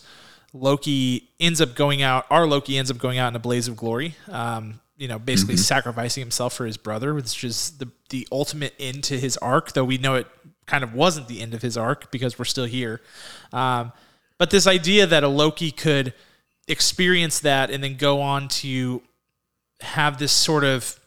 Loki 0.54 1.28
ends 1.42 1.60
up 1.60 1.76
going 1.76 2.02
out. 2.02 2.26
Our 2.30 2.48
Loki 2.48 2.78
ends 2.78 2.90
up 2.90 3.00
going 3.00 3.18
out 3.18 3.28
in 3.28 3.36
a 3.36 3.40
blaze 3.40 3.68
of 3.68 3.76
glory. 3.76 4.16
Um, 4.30 4.80
you 4.96 5.10
know, 5.10 5.20
basically 5.20 5.56
mm-hmm. 5.56 5.62
sacrificing 5.64 6.22
himself 6.22 6.54
for 6.54 6.66
his 6.66 6.78
brother, 6.78 7.14
which 7.14 7.44
is 7.44 7.72
the 7.80 7.90
the 8.12 8.26
ultimate 8.32 8.76
end 8.80 9.04
to 9.04 9.20
his 9.20 9.36
arc. 9.36 9.74
Though 9.74 9.84
we 9.84 9.98
know 9.98 10.16
it 10.16 10.28
kind 10.68 10.86
of 10.86 10.94
wasn't 10.94 11.28
the 11.28 11.42
end 11.42 11.54
of 11.54 11.64
his 11.64 11.76
arc 11.76 12.12
because 12.12 12.40
we're 12.40 12.46
still 12.46 12.64
here. 12.64 13.02
Um, 13.52 13.92
but 14.38 14.52
this 14.52 14.68
idea 14.68 15.06
that 15.06 15.26
a 15.26 15.28
Loki 15.28 15.70
could 15.70 16.14
experience 16.68 17.40
that 17.42 17.70
and 17.70 17.84
then 17.84 17.96
go 17.96 18.22
on 18.22 18.48
to 18.48 19.02
have 19.82 20.18
this 20.18 20.32
sort 20.32 20.64
of 20.64 21.00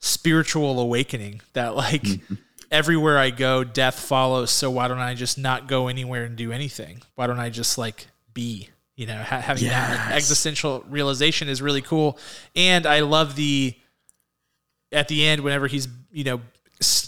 spiritual 0.00 0.80
awakening 0.80 1.40
that 1.52 1.76
like 1.76 2.02
mm-hmm. 2.02 2.34
everywhere 2.70 3.18
I 3.18 3.30
go, 3.30 3.64
death 3.64 3.98
follows. 3.98 4.50
So 4.50 4.70
why 4.70 4.88
don't 4.88 4.98
I 4.98 5.14
just 5.14 5.38
not 5.38 5.68
go 5.68 5.88
anywhere 5.88 6.24
and 6.24 6.36
do 6.36 6.52
anything? 6.52 7.02
Why 7.14 7.26
don't 7.26 7.40
I 7.40 7.50
just 7.50 7.78
like 7.78 8.06
be? 8.32 8.70
You 8.96 9.06
know, 9.06 9.16
ha- 9.22 9.40
having 9.40 9.64
yes. 9.64 9.72
that 9.72 10.12
existential 10.12 10.84
realization 10.88 11.48
is 11.48 11.62
really 11.62 11.80
cool. 11.80 12.18
And 12.54 12.86
I 12.86 13.00
love 13.00 13.34
the 13.36 13.74
at 14.92 15.08
the 15.08 15.26
end 15.26 15.42
whenever 15.42 15.68
he's 15.68 15.88
you 16.12 16.24
know 16.24 16.40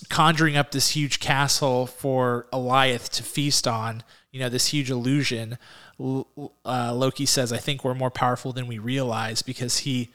conjuring 0.08 0.56
up 0.56 0.70
this 0.70 0.90
huge 0.90 1.20
castle 1.20 1.86
for 1.86 2.46
Alioth 2.52 3.08
to 3.10 3.22
feast 3.22 3.66
on. 3.66 4.02
You 4.30 4.40
know, 4.40 4.48
this 4.48 4.68
huge 4.68 4.90
illusion. 4.90 5.58
Uh, 5.98 6.92
Loki 6.94 7.26
says, 7.26 7.52
"I 7.52 7.58
think 7.58 7.84
we're 7.84 7.94
more 7.94 8.10
powerful 8.10 8.52
than 8.52 8.66
we 8.66 8.78
realize," 8.78 9.42
because 9.42 9.78
he 9.78 10.10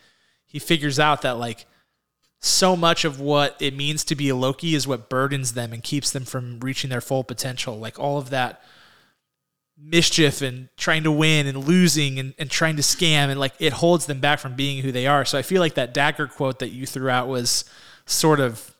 he 0.46 0.60
figures 0.60 1.00
out 1.00 1.22
that 1.22 1.38
like 1.38 1.66
so 2.40 2.76
much 2.76 3.04
of 3.04 3.20
what 3.20 3.56
it 3.60 3.76
means 3.76 4.04
to 4.06 4.16
be 4.16 4.30
a 4.30 4.36
Loki 4.36 4.76
is 4.76 4.88
what 4.88 5.10
burdens 5.10 5.54
them 5.54 5.74
and 5.74 5.84
keeps 5.84 6.12
them 6.12 6.24
from 6.24 6.60
reaching 6.60 6.90
their 6.90 7.02
full 7.02 7.24
potential. 7.24 7.78
Like 7.78 8.00
all 8.00 8.18
of 8.18 8.30
that 8.30 8.62
mischief 9.80 10.42
and 10.42 10.70
trying 10.78 11.04
to 11.04 11.12
win 11.12 11.46
and 11.46 11.68
losing 11.68 12.20
and, 12.20 12.34
and 12.40 12.50
trying 12.50 12.76
to 12.76 12.82
scam 12.82 13.30
and 13.30 13.40
like 13.40 13.54
it 13.60 13.74
holds 13.74 14.08
them 14.08 14.20
back 14.20 14.40
from 14.40 14.56
being 14.56 14.82
who 14.82 14.92
they 14.92 15.08
are. 15.08 15.26
So 15.26 15.38
I 15.38 15.42
feel 15.42 15.62
like 15.62 15.76
that 15.76 15.94
dagger 15.94 16.28
quote 16.28 16.60
that 16.60 16.70
you 16.70 16.86
threw 16.86 17.10
out 17.10 17.28
was 17.28 17.66
sort 18.06 18.40
of 18.40 18.76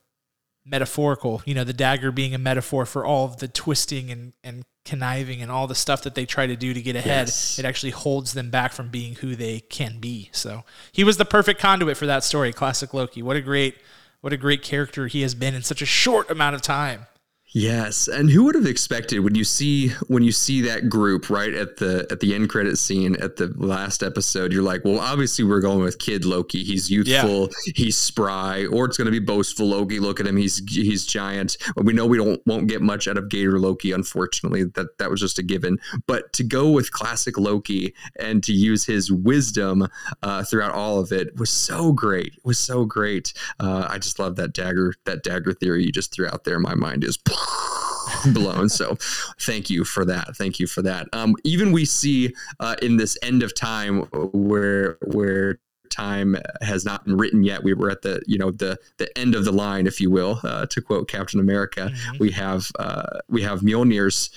metaphorical, 0.66 1.42
you 1.46 1.54
know, 1.54 1.63
the 1.63 1.74
dagger 1.74 2.12
being 2.12 2.34
a 2.34 2.39
metaphor 2.39 2.86
for 2.86 3.06
all 3.06 3.25
of 3.25 3.38
the 3.38 3.48
twisting 3.48 4.12
and, 4.12 4.34
and 4.44 4.66
conniving 4.88 5.41
and 5.41 5.51
all 5.51 5.67
the 5.67 5.75
stuff 5.75 6.03
that 6.03 6.15
they 6.15 6.25
try 6.25 6.48
to 6.48 6.56
do 6.56 6.74
to 6.74 6.82
get 6.82 6.96
ahead, 6.96 7.27
yes. 7.27 7.60
it 7.60 7.65
actually 7.65 7.91
holds 7.91 8.34
them 8.34 8.50
back 8.50 8.72
from 8.72 8.89
being 8.89 9.15
who 9.15 9.36
they 9.36 9.60
can 9.60 10.00
be. 10.00 10.29
So 10.32 10.63
he 10.91 11.03
was 11.03 11.17
the 11.17 11.25
perfect 11.25 11.60
conduit 11.60 11.98
for 11.98 12.06
that 12.08 12.24
story. 12.24 12.53
Classic 12.53 12.94
Loki. 12.94 13.22
What 13.22 13.36
a 13.36 13.41
great, 13.41 13.75
what 14.22 14.34
a 14.34 14.38
great 14.38 14.63
character 14.63 15.08
he 15.08 15.22
has 15.22 15.36
been 15.36 15.53
in 15.53 15.62
such 15.62 15.82
a 15.82 15.86
short 15.86 16.32
amount 16.32 16.56
of 16.56 16.62
time. 16.62 17.06
Yes, 17.54 18.10
and 18.10 18.30
who 18.30 18.44
would 18.44 18.56
have 18.56 18.66
expected 18.66 19.20
when 19.20 19.34
you 19.34 19.46
see 19.46 19.89
when 20.08 20.22
you 20.22 20.34
see 20.34 20.62
that 20.62 20.89
group 20.89 21.30
right 21.30 21.54
at 21.54 21.77
the 21.77 22.06
at 22.12 22.20
the 22.20 22.36
end 22.36 22.50
credit 22.50 22.77
scene 22.77 23.16
at 23.22 23.38
the 23.38 23.48
last 23.56 24.04
episode? 24.04 24.51
You're 24.51 24.63
like, 24.63 24.84
well, 24.84 25.00
obviously 25.00 25.46
we're 25.46 25.62
going 25.62 25.80
with 25.80 25.98
Kid 25.98 26.25
Loki. 26.25 26.63
He's 26.63 26.92
youthful, 26.92 27.44
yeah. 27.44 27.74
he's 27.75 27.96
spry, 27.96 28.66
or 28.66 28.84
it's 28.86 28.98
going 28.98 29.06
to 29.06 29.12
be 29.12 29.20
boastful 29.20 29.68
Loki. 29.68 30.01
Look 30.01 30.20
at 30.20 30.27
him, 30.27 30.36
he's 30.36 30.62
he's 30.70 31.06
giant. 31.06 31.56
We 31.77 31.94
know 31.94 32.06
we 32.06 32.18
don't 32.18 32.46
won't 32.46 32.68
get 32.68 32.82
much 32.82 33.08
out 33.08 33.18
of 33.18 33.30
Gator 33.30 33.60
Loki, 33.60 33.94
unfortunately. 33.94 34.66
That 34.66 34.98
that 34.98 35.10
was 35.10 35.22
just 35.22 35.39
a 35.39 35.44
given. 35.44 35.80
But 36.06 36.34
to 36.34 36.44
go 36.44 36.70
with 36.70 36.92
classic 36.92 37.38
Loki 37.38 37.96
and 38.20 38.44
to 38.44 38.51
use 38.51 38.86
his 38.86 39.10
wisdom 39.10 39.88
uh, 40.22 40.44
throughout 40.44 40.74
all 40.74 41.00
of 41.00 41.13
it 41.13 41.38
was 41.38 41.50
so 41.50 41.94
great. 41.94 42.34
It 42.34 42.46
was 42.46 42.60
so 42.60 42.84
great. 42.84 43.34
Uh, 43.58 43.88
I 43.89 44.00
just 44.00 44.20
love 44.20 44.36
that 44.36 44.54
dagger 44.54 44.96
that 45.06 45.24
dagger 45.24 45.54
theory 45.54 45.86
you 45.86 45.94
just 45.94 46.13
threw 46.13 46.27
out 46.27 46.44
there. 46.44 46.60
My 46.60 46.75
mind 46.75 47.06
is 47.06 47.18
blown. 48.34 48.70
So 48.70 48.98
thank 49.42 49.70
you 49.70 49.84
for 49.84 50.06
that. 50.06 50.36
Thank 50.36 50.60
you 50.60 50.68
for 50.68 50.82
that. 50.82 51.08
Um, 51.13 51.36
even 51.44 51.72
we 51.72 51.86
see 51.86 52.34
uh, 52.60 52.75
in 52.82 52.98
this 52.98 53.18
end 53.22 53.44
of 53.44 53.54
time 53.54 54.01
where 54.12 54.98
where 55.06 55.60
time 55.89 56.36
has 56.62 56.86
not 56.86 57.06
been 57.06 57.18
written 57.18 57.44
yet. 57.44 57.63
We 57.63 57.74
were 57.74 57.89
at 57.89 58.01
the 58.01 58.22
you 58.27 58.38
know 58.38 58.51
the 58.51 58.77
the 58.98 59.16
end 59.18 59.36
of 59.36 59.46
the 59.46 59.51
line, 59.51 59.88
if 59.88 60.00
you 60.00 60.12
will, 60.12 60.39
uh, 60.44 60.66
to 60.68 60.82
quote 60.82 61.08
Captain 61.08 61.39
America. 61.39 61.92
Mm-hmm. 61.92 62.18
We 62.20 62.32
have 62.32 62.72
uh, 62.80 63.20
we 63.30 63.42
have 63.44 63.62
Mjolnirs 63.62 64.30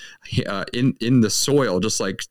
uh, 0.47 0.65
in 0.73 0.95
in 0.99 1.21
the 1.21 1.29
soil, 1.29 1.79
just 1.79 1.99
like 1.99 2.23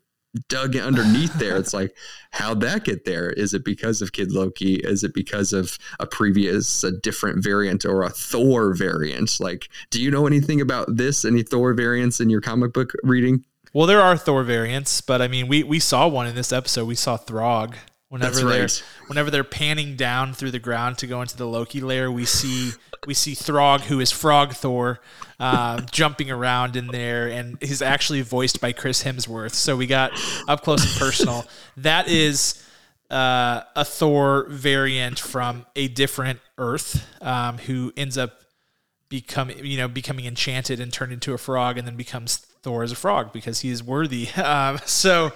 dug 0.48 0.76
underneath 0.76 1.34
there. 1.34 1.56
It's 1.56 1.74
like, 1.74 1.96
how'd 2.30 2.60
that 2.60 2.84
get 2.84 3.04
there? 3.04 3.30
Is 3.30 3.54
it 3.54 3.64
because 3.64 4.00
of 4.02 4.12
Kid 4.12 4.32
Loki? 4.32 4.74
Is 4.76 5.04
it 5.04 5.14
because 5.14 5.52
of 5.52 5.78
a 5.98 6.06
previous, 6.06 6.84
a 6.84 6.92
different 6.92 7.42
variant 7.42 7.84
or 7.84 8.02
a 8.02 8.10
Thor 8.10 8.74
variant? 8.74 9.40
Like, 9.40 9.68
do 9.90 10.00
you 10.00 10.10
know 10.10 10.26
anything 10.26 10.60
about 10.60 10.96
this? 10.96 11.24
Any 11.24 11.42
Thor 11.42 11.74
variants 11.74 12.20
in 12.20 12.30
your 12.30 12.40
comic 12.40 12.72
book 12.72 12.92
reading? 13.02 13.44
Well, 13.72 13.86
there 13.86 14.00
are 14.00 14.16
Thor 14.16 14.42
variants, 14.42 15.00
but 15.00 15.22
I 15.22 15.28
mean, 15.28 15.46
we 15.46 15.62
we 15.62 15.78
saw 15.78 16.08
one 16.08 16.26
in 16.26 16.34
this 16.34 16.52
episode. 16.52 16.86
We 16.86 16.96
saw 16.96 17.16
Throg. 17.16 17.76
Whenever 18.10 18.32
That's 18.32 18.42
they're 18.44 18.60
right. 18.62 18.84
whenever 19.06 19.30
they're 19.30 19.44
panning 19.44 19.94
down 19.94 20.34
through 20.34 20.50
the 20.50 20.58
ground 20.58 20.98
to 20.98 21.06
go 21.06 21.22
into 21.22 21.36
the 21.36 21.46
Loki 21.46 21.80
lair, 21.80 22.10
we 22.10 22.24
see 22.24 22.72
we 23.06 23.14
see 23.14 23.34
Throg, 23.34 23.82
who 23.82 24.00
is 24.00 24.10
Frog 24.10 24.52
Thor, 24.52 25.00
uh, 25.38 25.80
jumping 25.82 26.28
around 26.28 26.74
in 26.74 26.88
there, 26.88 27.28
and 27.28 27.56
he's 27.60 27.80
actually 27.80 28.22
voiced 28.22 28.60
by 28.60 28.72
Chris 28.72 29.04
Hemsworth. 29.04 29.52
So 29.54 29.76
we 29.76 29.86
got 29.86 30.10
up 30.48 30.62
close 30.62 30.84
and 30.84 31.00
personal. 31.00 31.46
That 31.76 32.08
is 32.08 32.66
uh, 33.10 33.62
a 33.76 33.84
Thor 33.84 34.46
variant 34.48 35.20
from 35.20 35.64
a 35.76 35.86
different 35.86 36.40
Earth, 36.58 37.06
um, 37.22 37.58
who 37.58 37.92
ends 37.96 38.18
up 38.18 38.40
becoming 39.08 39.64
you 39.64 39.78
know 39.78 39.86
becoming 39.86 40.24
enchanted 40.26 40.80
and 40.80 40.92
turned 40.92 41.12
into 41.12 41.32
a 41.32 41.38
frog, 41.38 41.78
and 41.78 41.86
then 41.86 41.96
becomes 41.96 42.44
Thor 42.62 42.82
as 42.82 42.92
a 42.92 42.96
frog 42.96 43.32
because 43.32 43.60
he 43.60 43.70
is 43.70 43.82
worthy. 43.82 44.28
Um, 44.40 44.78
so, 44.84 45.32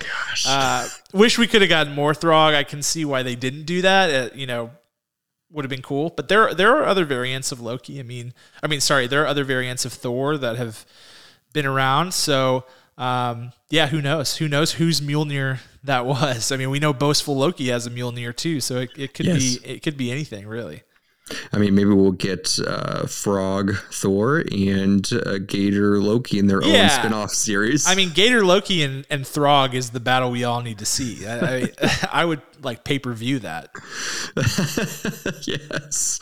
uh, 0.46 0.88
wish 1.12 1.38
we 1.38 1.46
could 1.46 1.60
have 1.60 1.68
gotten 1.68 1.92
more 1.92 2.14
Throg. 2.14 2.54
I 2.54 2.64
can 2.64 2.82
see 2.82 3.04
why 3.04 3.22
they 3.22 3.36
didn't 3.36 3.64
do 3.64 3.82
that. 3.82 4.32
Uh, 4.32 4.34
you 4.34 4.46
know, 4.46 4.70
would 5.50 5.64
have 5.64 5.70
been 5.70 5.82
cool. 5.82 6.10
But 6.10 6.28
there 6.28 6.52
there 6.52 6.76
are 6.76 6.84
other 6.84 7.04
variants 7.04 7.52
of 7.52 7.60
Loki. 7.60 8.00
I 8.00 8.02
mean, 8.02 8.34
I 8.62 8.66
mean, 8.66 8.80
sorry, 8.80 9.06
there 9.06 9.22
are 9.22 9.26
other 9.26 9.44
variants 9.44 9.84
of 9.84 9.92
Thor 9.92 10.36
that 10.36 10.56
have 10.56 10.84
been 11.52 11.66
around. 11.66 12.12
So, 12.12 12.64
um, 12.98 13.52
yeah, 13.70 13.86
who 13.86 14.02
knows? 14.02 14.36
Who 14.36 14.48
knows 14.48 14.72
whose 14.72 15.00
Mjolnir 15.00 15.60
that 15.84 16.06
was? 16.06 16.52
I 16.52 16.56
mean, 16.56 16.70
we 16.70 16.80
know 16.80 16.92
boastful 16.92 17.36
Loki 17.36 17.68
has 17.68 17.86
a 17.86 17.90
Mjolnir 17.90 18.34
too, 18.34 18.60
so 18.60 18.78
it, 18.78 18.90
it 18.96 19.14
could 19.14 19.26
yes. 19.26 19.38
be 19.38 19.66
it 19.66 19.82
could 19.82 19.96
be 19.96 20.10
anything 20.10 20.46
really. 20.46 20.82
I 21.52 21.58
mean, 21.58 21.74
maybe 21.74 21.90
we'll 21.90 22.12
get 22.12 22.58
uh, 22.66 23.06
Frog 23.06 23.74
Thor 23.90 24.44
and 24.52 25.08
uh, 25.24 25.38
Gator 25.38 25.98
Loki 25.98 26.38
in 26.38 26.48
their 26.48 26.62
yeah. 26.62 26.82
own 26.82 26.90
spin-off 26.90 27.30
series. 27.30 27.88
I 27.88 27.94
mean, 27.94 28.10
Gator 28.10 28.44
Loki 28.44 28.82
and, 28.82 29.06
and 29.08 29.26
Throg 29.26 29.74
is 29.74 29.90
the 29.90 30.00
battle 30.00 30.30
we 30.30 30.44
all 30.44 30.60
need 30.60 30.78
to 30.78 30.86
see. 30.86 31.26
I, 31.26 31.72
I, 31.80 32.08
I 32.12 32.24
would 32.26 32.42
like 32.62 32.84
pay 32.84 32.98
per 32.98 33.14
view 33.14 33.38
that. 33.38 33.70
yes. 35.46 36.20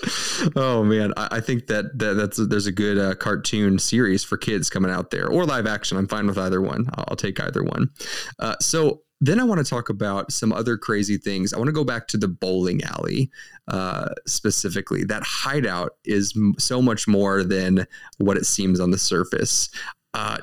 Oh 0.55 0.85
man, 0.85 1.13
I, 1.17 1.29
I, 1.33 1.41
think 1.41 1.67
that, 1.67 1.99
that 1.99 2.15
that's 2.15 2.39
a, 2.39 2.47
there's 2.47 2.67
a 2.67 2.73
good 2.73 2.99
uh, 2.99 3.15
cartoon 3.15 3.79
series 3.81 4.23
for 4.23 4.37
kids 4.37 4.71
coming 4.71 4.91
out 4.91 5.11
there, 5.11 5.29
or 5.29 5.45
live 5.45 5.67
action. 5.67 5.99
I'm 5.99 6.09
fine 6.09 6.27
with 6.27 6.39
either 6.39 6.61
one. 6.61 6.89
I'll, 6.95 7.05
I'll 7.09 7.17
take 7.17 7.41
either 7.41 7.65
one. 7.65 7.91
Uh, 8.39 8.57
so 8.61 9.03
then 9.23 9.39
I 9.39 9.45
want 9.45 9.65
to 9.65 9.65
talk 9.65 9.89
about 9.89 10.33
some 10.33 10.53
other 10.53 10.77
crazy 10.77 11.17
things. 11.17 11.55
I 11.55 11.57
want 11.57 11.69
to 11.69 11.73
go 11.73 11.85
back 11.85 12.09
to 12.09 12.17
the 12.17 12.27
bowling 12.27 12.83
alley 12.83 13.31
uh, 13.69 14.09
specifically. 14.27 15.05
That 15.05 15.23
hideout 15.23 15.95
is 16.05 16.33
m- 16.37 16.57
so 16.59 16.83
much 16.83 17.07
more 17.07 17.45
than 17.45 17.87
what 18.19 18.37
it 18.37 18.47
seems 18.47 18.81
on 18.81 18.91
the 18.91 18.99
surface. 18.99 19.71
Uh, 20.13 20.39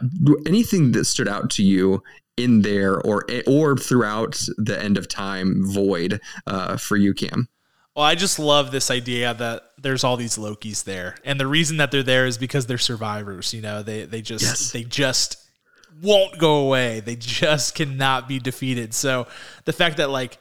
anything 0.46 0.94
that 0.94 1.04
stood 1.04 1.28
out 1.28 1.50
to 1.52 1.64
you 1.64 2.02
in 2.38 2.62
there 2.62 3.02
or 3.02 3.26
or 3.46 3.76
throughout 3.76 4.42
the 4.58 4.82
end 4.82 4.98
of 4.98 5.10
time 5.10 5.62
void 5.68 6.22
uh, 6.48 6.78
for 6.78 6.96
you, 6.96 7.14
Cam? 7.14 7.50
Well, 7.98 8.06
I 8.06 8.16
just 8.16 8.40
love 8.40 8.72
this 8.72 8.90
idea 8.90 9.34
that 9.34 9.64
there's 9.78 10.06
all 10.06 10.16
these 10.16 10.38
Lokis 10.38 10.86
there, 10.86 11.18
and 11.26 11.38
the 11.38 11.48
reason 11.48 11.78
that 11.78 11.92
they're 11.92 12.02
there 12.02 12.26
is 12.26 12.38
because 12.38 12.66
they're 12.66 12.78
survivors. 12.78 13.54
You 13.54 13.62
know, 13.62 13.84
they 13.84 14.06
they 14.06 14.22
just 14.22 14.46
yes. 14.46 14.72
they 14.72 14.86
just 14.86 15.49
won't 16.02 16.38
go 16.38 16.58
away. 16.58 17.00
They 17.00 17.16
just 17.16 17.76
cannot 17.76 18.28
be 18.28 18.40
defeated. 18.40 18.94
So 18.94 19.28
the 19.66 19.74
fact 19.74 19.98
that 19.98 20.10
like 20.10 20.38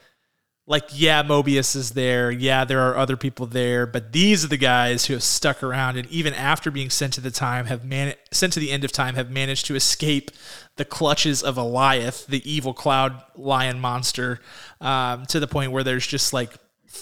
like 0.68 0.84
yeah, 0.92 1.22
Mobius 1.22 1.74
is 1.74 1.92
there. 1.92 2.30
Yeah, 2.30 2.66
there 2.66 2.80
are 2.80 2.96
other 2.96 3.16
people 3.16 3.46
there, 3.46 3.86
but 3.86 4.12
these 4.12 4.44
are 4.44 4.48
the 4.48 4.58
guys 4.58 5.06
who 5.06 5.14
have 5.14 5.22
stuck 5.22 5.62
around 5.62 5.96
and 5.96 6.06
even 6.10 6.34
after 6.34 6.70
being 6.70 6.90
sent 6.90 7.14
to 7.14 7.22
the 7.22 7.30
time 7.30 7.64
have 7.66 7.86
man- 7.86 8.14
sent 8.30 8.52
to 8.52 8.60
the 8.60 8.70
end 8.70 8.84
of 8.84 8.92
time 8.92 9.14
have 9.14 9.30
managed 9.30 9.64
to 9.66 9.74
escape 9.74 10.30
the 10.76 10.84
clutches 10.84 11.42
of 11.42 11.56
Alioth, 11.56 12.26
the 12.26 12.48
evil 12.48 12.74
cloud 12.74 13.22
lion 13.34 13.80
monster, 13.80 14.40
um, 14.82 15.24
to 15.26 15.40
the 15.40 15.48
point 15.48 15.72
where 15.72 15.82
there's 15.82 16.06
just 16.06 16.34
like 16.34 16.52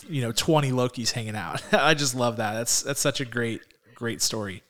you 0.08 0.22
know 0.22 0.30
20 0.30 0.70
Lokis 0.70 1.10
hanging 1.10 1.36
out. 1.36 1.60
I 1.72 1.94
just 1.94 2.14
love 2.14 2.36
that. 2.36 2.54
That's 2.54 2.82
that's 2.82 3.00
such 3.00 3.20
a 3.20 3.24
great 3.24 3.62
great 3.96 4.22
story. 4.22 4.62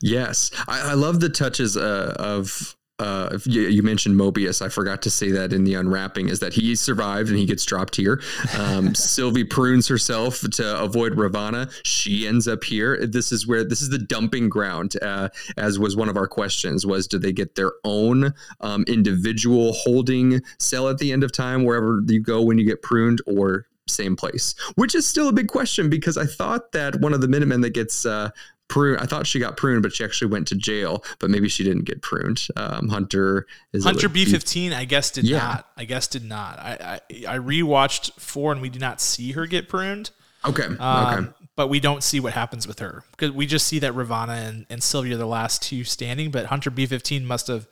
Yes, 0.00 0.50
I, 0.66 0.92
I 0.92 0.94
love 0.94 1.20
the 1.20 1.28
touches 1.28 1.76
uh, 1.76 2.14
of 2.18 2.76
uh, 2.98 3.38
you, 3.44 3.62
you, 3.62 3.82
mentioned 3.82 4.16
Mobius. 4.16 4.60
I 4.60 4.68
forgot 4.68 5.02
to 5.02 5.10
say 5.10 5.30
that 5.30 5.52
in 5.52 5.62
the 5.62 5.74
unwrapping 5.74 6.28
is 6.28 6.40
that 6.40 6.52
he 6.52 6.74
survived 6.74 7.28
and 7.28 7.38
he 7.38 7.46
gets 7.46 7.64
dropped 7.64 7.94
here. 7.94 8.20
Um, 8.58 8.92
Sylvie 8.94 9.44
prunes 9.44 9.86
herself 9.86 10.40
to 10.40 10.80
avoid 10.80 11.12
Ravonna. 11.12 11.72
She 11.84 12.26
ends 12.26 12.48
up 12.48 12.64
here. 12.64 13.06
This 13.06 13.30
is 13.30 13.46
where 13.46 13.62
this 13.62 13.82
is 13.82 13.90
the 13.90 13.98
dumping 13.98 14.48
ground. 14.48 14.96
Uh, 15.00 15.28
as 15.56 15.78
was 15.78 15.96
one 15.96 16.08
of 16.08 16.16
our 16.16 16.26
questions 16.26 16.86
was, 16.86 17.06
do 17.06 17.18
they 17.18 17.32
get 17.32 17.54
their 17.54 17.72
own 17.84 18.34
um, 18.60 18.84
individual 18.88 19.74
holding 19.74 20.40
cell 20.58 20.88
at 20.88 20.98
the 20.98 21.12
end 21.12 21.22
of 21.22 21.30
time 21.30 21.64
wherever 21.64 22.02
you 22.06 22.20
go 22.20 22.42
when 22.42 22.58
you 22.58 22.64
get 22.64 22.82
pruned, 22.82 23.22
or 23.26 23.66
same 23.90 24.16
place, 24.16 24.54
which 24.76 24.94
is 24.94 25.06
still 25.06 25.28
a 25.28 25.32
big 25.32 25.48
question 25.48 25.90
because 25.90 26.16
I 26.16 26.26
thought 26.26 26.72
that 26.72 27.00
one 27.00 27.14
of 27.14 27.20
the 27.20 27.28
Minutemen 27.28 27.60
that 27.62 27.74
gets 27.74 28.06
uh, 28.06 28.30
pruned. 28.68 29.00
I 29.00 29.06
thought 29.06 29.26
she 29.26 29.38
got 29.38 29.56
pruned, 29.56 29.82
but 29.82 29.92
she 29.92 30.04
actually 30.04 30.30
went 30.30 30.46
to 30.48 30.54
jail. 30.54 31.04
But 31.18 31.30
maybe 31.30 31.48
she 31.48 31.64
didn't 31.64 31.84
get 31.84 32.02
pruned. 32.02 32.46
Um, 32.56 32.88
Hunter 32.88 33.46
is 33.72 33.84
Hunter 33.84 34.08
B 34.08 34.24
fifteen. 34.24 34.72
I 34.72 34.84
guess 34.84 35.10
did 35.10 35.24
yeah. 35.24 35.38
not. 35.38 35.68
I 35.76 35.84
guess 35.84 36.06
did 36.06 36.24
not. 36.24 36.58
I, 36.58 37.00
I 37.08 37.34
I 37.34 37.38
rewatched 37.38 38.12
four 38.20 38.52
and 38.52 38.60
we 38.60 38.68
did 38.68 38.80
not 38.80 39.00
see 39.00 39.32
her 39.32 39.46
get 39.46 39.68
pruned. 39.68 40.10
Okay. 40.44 40.66
Um, 40.78 40.78
okay. 40.78 41.32
But 41.56 41.68
we 41.68 41.80
don't 41.80 42.04
see 42.04 42.20
what 42.20 42.34
happens 42.34 42.68
with 42.68 42.78
her 42.78 43.02
because 43.10 43.32
we 43.32 43.44
just 43.44 43.66
see 43.66 43.80
that 43.80 43.92
Ravonna 43.92 44.48
and, 44.48 44.66
and 44.70 44.80
Sylvia 44.80 45.14
are 45.14 45.18
the 45.18 45.26
last 45.26 45.60
two 45.62 45.82
standing. 45.82 46.30
But 46.30 46.46
Hunter 46.46 46.70
B 46.70 46.86
fifteen 46.86 47.26
must 47.26 47.48
have 47.48 47.66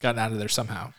gotten 0.00 0.18
out 0.18 0.32
of 0.32 0.38
there 0.38 0.48
somehow. 0.48 0.92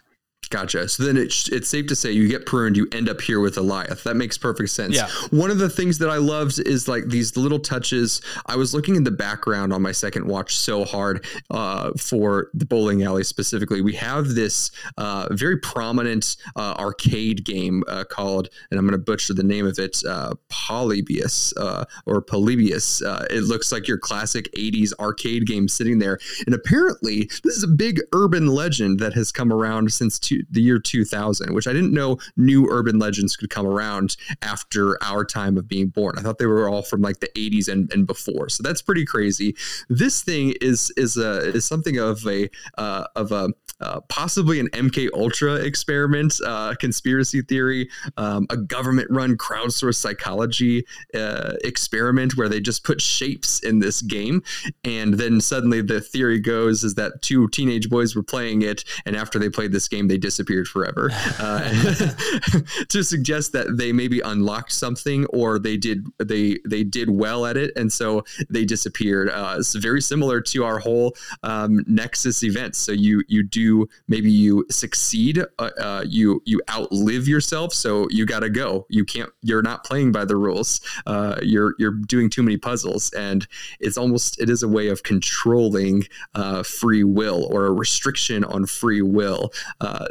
Gotcha. 0.49 0.87
So 0.87 1.03
then 1.03 1.17
it's 1.17 1.49
it's 1.49 1.67
safe 1.67 1.87
to 1.87 1.95
say 1.95 2.11
you 2.11 2.27
get 2.27 2.45
pruned, 2.45 2.77
you 2.77 2.87
end 2.91 3.09
up 3.09 3.19
here 3.19 3.39
with 3.39 3.55
Alioth. 3.55 4.03
That 4.03 4.15
makes 4.15 4.37
perfect 4.37 4.69
sense. 4.69 4.95
Yeah. 4.95 5.09
One 5.29 5.51
of 5.51 5.57
the 5.57 5.69
things 5.69 5.97
that 5.97 6.09
I 6.09 6.17
loved 6.17 6.59
is 6.65 6.87
like 6.87 7.07
these 7.07 7.35
little 7.35 7.59
touches. 7.59 8.21
I 8.45 8.55
was 8.55 8.73
looking 8.73 8.95
in 8.95 9.03
the 9.03 9.11
background 9.11 9.73
on 9.73 9.81
my 9.81 9.91
second 9.91 10.25
watch 10.25 10.55
so 10.55 10.85
hard 10.85 11.25
uh, 11.49 11.91
for 11.97 12.49
the 12.53 12.65
bowling 12.65 13.03
alley 13.03 13.23
specifically. 13.23 13.81
We 13.81 13.93
have 13.95 14.29
this 14.29 14.71
uh, 14.97 15.27
very 15.31 15.57
prominent 15.57 16.37
uh, 16.55 16.75
arcade 16.79 17.43
game 17.43 17.83
uh, 17.87 18.05
called, 18.05 18.49
and 18.71 18.79
I'm 18.79 18.85
going 18.85 18.97
to 18.97 19.03
butcher 19.03 19.33
the 19.33 19.43
name 19.43 19.67
of 19.67 19.77
it, 19.79 20.01
uh, 20.07 20.35
Polybius 20.49 21.53
uh, 21.57 21.85
or 22.05 22.21
Polybius. 22.21 23.01
it 23.29 23.43
looks 23.43 23.71
like 23.71 23.87
your 23.87 23.97
classic 23.97 24.49
80s 24.53 24.93
arcade 24.99 25.45
game 25.45 25.67
sitting 25.67 25.99
there. 25.99 26.19
And 26.45 26.55
apparently, 26.55 27.25
this 27.43 27.57
is 27.57 27.63
a 27.63 27.67
big 27.67 27.99
urban 28.13 28.47
legend 28.47 28.99
that 28.99 29.13
has 29.13 29.31
come 29.31 29.51
around 29.51 29.91
since 29.91 30.17
two, 30.27 30.43
the 30.49 30.61
year 30.61 30.79
2000, 30.79 31.53
which 31.53 31.67
I 31.67 31.73
didn't 31.73 31.93
know 31.93 32.17
new 32.35 32.67
urban 32.69 32.99
legends 32.99 33.35
could 33.35 33.49
come 33.49 33.65
around 33.65 34.17
after 34.41 35.01
our 35.03 35.23
time 35.23 35.57
of 35.57 35.67
being 35.67 35.87
born. 35.87 36.17
I 36.17 36.21
thought 36.21 36.37
they 36.37 36.45
were 36.45 36.69
all 36.69 36.81
from 36.81 37.01
like 37.01 37.19
the 37.19 37.29
80s 37.29 37.67
and, 37.67 37.91
and 37.93 38.05
before. 38.05 38.49
So 38.49 38.63
that's 38.63 38.81
pretty 38.81 39.05
crazy. 39.05 39.55
This 39.89 40.23
thing 40.23 40.53
is 40.61 40.91
is 40.97 41.17
a 41.17 41.49
is 41.55 41.65
something 41.65 41.97
of 41.97 42.25
a 42.27 42.49
uh, 42.77 43.07
of 43.15 43.31
a 43.31 43.49
uh, 43.79 43.99
possibly 44.09 44.59
an 44.59 44.69
MK 44.69 45.09
Ultra 45.13 45.55
experiment, 45.55 46.33
uh, 46.45 46.73
conspiracy 46.79 47.41
theory, 47.41 47.87
um, 48.17 48.47
a 48.49 48.57
government 48.57 49.07
run 49.11 49.37
crowdsourced 49.37 49.97
psychology 49.97 50.83
uh, 51.13 51.53
experiment 51.63 52.35
where 52.35 52.49
they 52.49 52.59
just 52.59 52.83
put 52.83 52.99
shapes 52.99 53.59
in 53.59 53.77
this 53.79 54.01
game, 54.01 54.41
and 54.83 55.13
then 55.15 55.39
suddenly 55.39 55.81
the 55.81 56.01
theory 56.01 56.39
goes 56.39 56.83
is 56.83 56.95
that 56.95 57.21
two 57.21 57.47
teenage 57.49 57.89
boys 57.89 58.15
were 58.15 58.23
playing 58.23 58.63
it, 58.63 58.83
and 59.05 59.15
after 59.15 59.37
they 59.37 59.49
played 59.49 59.71
this 59.71 59.87
game, 59.87 60.07
they 60.07 60.16
disappeared 60.17 60.67
forever. 60.67 61.11
Uh, 61.39 61.59
to 62.89 63.03
suggest 63.03 63.51
that 63.51 63.77
they 63.77 63.91
maybe 63.91 64.21
unlocked 64.21 64.71
something 64.71 65.25
or 65.27 65.59
they 65.59 65.77
did 65.77 66.05
they 66.17 66.57
they 66.65 66.83
did 66.83 67.09
well 67.09 67.45
at 67.45 67.57
it, 67.57 67.71
and 67.75 67.91
so 67.91 68.23
they 68.49 68.65
disappeared. 68.65 69.29
Uh, 69.29 69.55
it's 69.59 69.75
very 69.75 70.01
similar 70.01 70.41
to 70.41 70.63
our 70.63 70.79
whole 70.79 71.15
um, 71.43 71.83
Nexus 71.85 72.43
event. 72.43 72.75
So 72.75 72.91
you 72.91 73.23
you 73.27 73.43
do 73.43 73.87
maybe 74.07 74.31
you 74.31 74.65
succeed, 74.71 75.39
uh, 75.59 75.69
uh 75.79 76.03
you 76.07 76.41
you 76.45 76.61
outlive 76.69 77.27
yourself, 77.27 77.73
so 77.73 78.07
you 78.09 78.25
got 78.25 78.39
to 78.39 78.49
go. 78.49 78.85
You 78.89 79.05
can't. 79.05 79.29
You're 79.41 79.61
not 79.61 79.83
playing 79.83 80.11
by 80.11 80.25
the 80.25 80.35
rules. 80.35 80.81
Uh, 81.05 81.35
you're 81.41 81.75
you're 81.77 81.91
doing 82.07 82.29
too 82.29 82.43
many 82.43 82.57
puzzles, 82.57 83.11
and 83.13 83.47
it's 83.79 83.97
almost 83.97 84.41
it 84.41 84.49
is 84.49 84.63
a 84.63 84.67
way 84.67 84.87
of 84.87 85.03
controlling 85.03 86.03
uh, 86.35 86.63
free 86.63 87.03
will 87.03 87.47
or 87.51 87.65
a 87.65 87.71
restriction 87.71 88.43
on 88.43 88.65
free 88.65 89.01
will, 89.01 89.51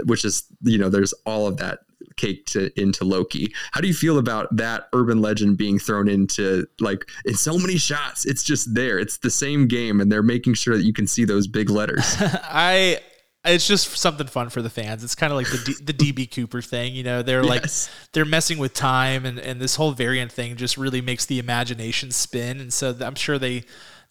which 0.04 0.24
is 0.24 0.44
you 0.62 0.78
know 0.78 0.88
there's 0.88 1.12
all 1.24 1.46
of 1.46 1.56
that 1.58 1.80
caked 2.16 2.56
into 2.56 3.04
Loki. 3.04 3.52
How 3.72 3.80
do 3.80 3.88
you 3.88 3.94
feel 3.94 4.18
about 4.18 4.54
that 4.56 4.88
urban 4.92 5.20
legend 5.20 5.56
being 5.56 5.78
thrown 5.78 6.08
into 6.08 6.66
like 6.80 7.08
in 7.24 7.34
so 7.34 7.58
many 7.58 7.76
shots? 7.76 8.24
It's 8.24 8.42
just 8.42 8.74
there. 8.74 8.98
It's 8.98 9.18
the 9.18 9.30
same 9.30 9.66
game, 9.66 10.00
and 10.00 10.10
they're 10.10 10.22
making 10.22 10.54
sure 10.54 10.76
that 10.76 10.84
you 10.84 10.92
can 10.92 11.06
see 11.06 11.24
those 11.24 11.46
big 11.46 11.70
letters. 11.70 12.16
I. 12.20 13.00
It's 13.48 13.68
just 13.68 13.96
something 13.96 14.26
fun 14.26 14.48
for 14.48 14.60
the 14.60 14.68
fans. 14.68 15.04
It's 15.04 15.14
kind 15.14 15.32
of 15.32 15.36
like 15.36 15.48
the 15.48 15.62
D, 15.64 15.74
the 15.80 15.92
DB 15.92 16.34
Cooper 16.34 16.60
thing, 16.60 16.96
you 16.96 17.04
know. 17.04 17.22
They're 17.22 17.44
yes. 17.44 17.88
like 17.94 18.12
they're 18.12 18.24
messing 18.24 18.58
with 18.58 18.74
time, 18.74 19.24
and 19.24 19.38
and 19.38 19.60
this 19.60 19.76
whole 19.76 19.92
variant 19.92 20.32
thing 20.32 20.56
just 20.56 20.76
really 20.76 21.00
makes 21.00 21.26
the 21.26 21.38
imagination 21.38 22.10
spin. 22.10 22.60
And 22.60 22.72
so 22.72 22.96
I'm 23.00 23.14
sure 23.14 23.38
they 23.38 23.62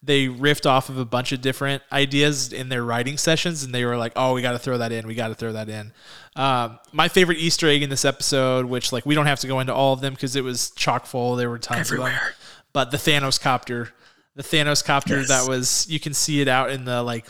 they 0.05 0.27
riffed 0.27 0.65
off 0.65 0.89
of 0.89 0.97
a 0.97 1.05
bunch 1.05 1.31
of 1.31 1.41
different 1.41 1.81
ideas 1.91 2.53
in 2.53 2.69
their 2.69 2.83
writing 2.83 3.17
sessions, 3.17 3.63
and 3.63 3.73
they 3.73 3.85
were 3.85 3.97
like, 3.97 4.13
"Oh, 4.15 4.33
we 4.33 4.41
got 4.41 4.51
to 4.51 4.59
throw 4.59 4.77
that 4.77 4.91
in. 4.91 5.07
We 5.07 5.15
got 5.15 5.29
to 5.29 5.35
throw 5.35 5.53
that 5.53 5.67
in." 5.67 5.91
Um, 6.35 6.79
my 6.91 7.07
favorite 7.07 7.39
Easter 7.39 7.67
egg 7.67 7.81
in 7.81 7.89
this 7.89 8.05
episode, 8.05 8.65
which 8.65 8.91
like 8.91 9.05
we 9.05 9.15
don't 9.15 9.25
have 9.25 9.39
to 9.39 9.47
go 9.47 9.59
into 9.59 9.73
all 9.73 9.93
of 9.93 10.01
them 10.01 10.13
because 10.13 10.35
it 10.35 10.43
was 10.43 10.71
chock 10.71 11.05
full. 11.05 11.35
There 11.35 11.49
were 11.49 11.59
tons 11.59 11.91
Everywhere. 11.91 12.07
of 12.09 12.13
them, 12.13 12.33
but 12.73 12.91
the 12.91 12.97
Thanos 12.97 13.41
copter, 13.41 13.93
the 14.35 14.43
Thanos 14.43 14.83
copter 14.83 15.19
yes. 15.19 15.29
that 15.29 15.47
was 15.47 15.87
you 15.89 15.99
can 15.99 16.13
see 16.13 16.41
it 16.41 16.47
out 16.47 16.69
in 16.69 16.85
the 16.85 17.01
like 17.01 17.25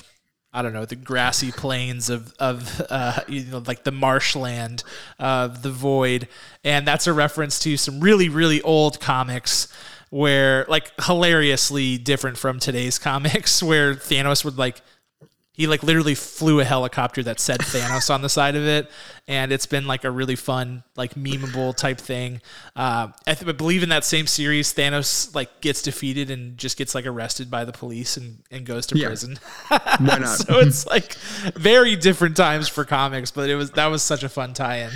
I 0.54 0.62
don't 0.62 0.74
know 0.74 0.86
the 0.86 0.96
grassy 0.96 1.52
plains 1.52 2.10
of 2.10 2.34
of 2.40 2.82
uh, 2.90 3.20
you 3.28 3.44
know 3.46 3.64
like 3.66 3.84
the 3.84 3.92
marshland 3.92 4.84
of 5.20 5.62
the 5.62 5.72
void, 5.72 6.28
and 6.64 6.86
that's 6.86 7.08
a 7.08 7.14
reference 7.14 7.60
to 7.60 7.78
some 7.78 8.00
really 8.02 8.28
really 8.28 8.62
old 8.62 9.00
comics 9.00 9.68
where 10.16 10.66
like 10.70 10.94
hilariously 11.02 11.98
different 11.98 12.38
from 12.38 12.58
today's 12.58 12.98
comics 13.10 13.62
where 13.62 13.96
Thanos 13.96 14.46
would 14.46 14.58
like 14.58 14.82
he 15.52 15.68
like 15.68 15.84
literally 15.84 16.16
flew 16.16 16.62
a 16.62 16.66
helicopter 16.66 17.22
that 17.24 17.40
said 17.40 17.60
Thanos 17.60 18.14
on 18.14 18.22
the 18.22 18.28
side 18.28 18.56
of 18.56 18.66
it, 18.66 18.92
and 19.26 19.54
it's 19.54 19.66
been 19.66 19.88
like 19.88 20.04
a 20.04 20.12
really 20.12 20.36
fun, 20.36 20.84
like 20.98 21.16
memeable 21.16 21.76
type 21.76 21.98
thing. 21.98 22.42
Uh, 22.76 23.08
I, 23.26 23.34
th- 23.36 23.48
I, 23.48 23.54
believe 23.54 23.82
in 23.82 23.90
that 23.90 24.04
same 24.04 24.28
series, 24.28 24.74
Thanos 24.74 25.34
like 25.34 25.62
gets 25.62 25.82
defeated 25.82 26.30
and 26.30 26.58
just 26.58 26.78
gets 26.78 26.94
like 26.94 27.06
arrested 27.06 27.50
by 27.50 27.64
the 27.64 27.72
police 27.72 28.18
and, 28.18 28.44
and 28.52 28.66
goes 28.66 28.86
to 28.88 28.98
yeah. 28.98 29.08
prison. 29.08 29.38
Why 29.70 29.98
not? 30.20 30.26
so 30.26 30.60
it's 30.60 30.86
like 30.88 31.14
very 31.56 31.96
different 31.96 32.36
times 32.36 32.68
for 32.68 32.84
comics, 32.84 33.32
but 33.32 33.50
it 33.50 33.56
was 33.56 33.72
that 33.72 33.88
was 33.88 34.04
such 34.04 34.24
a 34.24 34.30
fun 34.30 34.54
tie-in. 34.54 34.92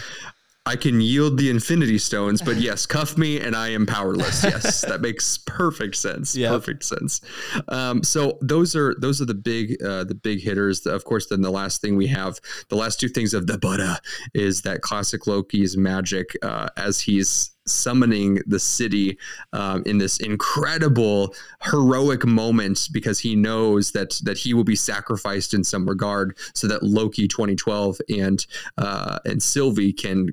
I 0.70 0.76
can 0.76 1.02
yield 1.02 1.40
the 1.40 1.50
infinity 1.50 1.98
stones, 1.98 2.44
but 2.44 2.58
yes, 2.58 2.86
cuff 2.86 3.18
me 3.18 3.40
and 3.40 3.56
I 3.56 3.70
am 3.70 3.88
powerless. 3.88 4.44
Yes, 4.44 4.82
that 4.82 5.02
makes 5.08 5.40
perfect 5.40 5.96
sense. 5.96 6.36
Yep. 6.36 6.52
Perfect 6.52 6.84
sense. 6.84 7.22
Um, 7.70 8.04
so 8.04 8.38
those 8.42 8.76
are 8.76 8.94
those 9.00 9.20
are 9.20 9.26
the 9.26 9.34
big 9.34 9.82
uh, 9.84 10.04
the 10.04 10.14
big 10.14 10.44
hitters. 10.44 10.86
Of 10.86 11.06
course, 11.06 11.26
then 11.26 11.42
the 11.42 11.50
last 11.50 11.82
thing 11.82 11.98
we 11.98 12.06
have, 12.10 12.40
the 12.68 12.76
last 12.76 13.00
two 13.00 13.10
things 13.10 13.34
of 13.34 13.48
the 13.48 13.58
Buddha 13.58 14.00
is 14.36 14.62
that 14.62 14.82
classic 14.82 15.26
Loki's 15.26 15.76
magic 15.76 16.38
uh, 16.44 16.70
as 16.78 17.00
he's 17.00 17.50
summoning 17.66 18.40
the 18.46 18.60
city 18.60 19.18
um, 19.54 19.82
in 19.88 19.98
this 19.98 20.20
incredible 20.20 21.34
heroic 21.64 22.28
moment 22.28 22.90
because 22.92 23.20
he 23.20 23.36
knows 23.36 23.92
that 23.94 24.20
that 24.24 24.38
he 24.38 24.54
will 24.54 24.64
be 24.64 24.76
sacrificed 24.76 25.56
in 25.56 25.64
some 25.64 25.90
regard 25.90 26.38
so 26.54 26.68
that 26.68 26.84
Loki 26.84 27.28
2012 27.28 27.98
and 28.16 28.46
uh, 28.78 29.18
and 29.26 29.42
Sylvie 29.42 29.94
can 29.94 30.30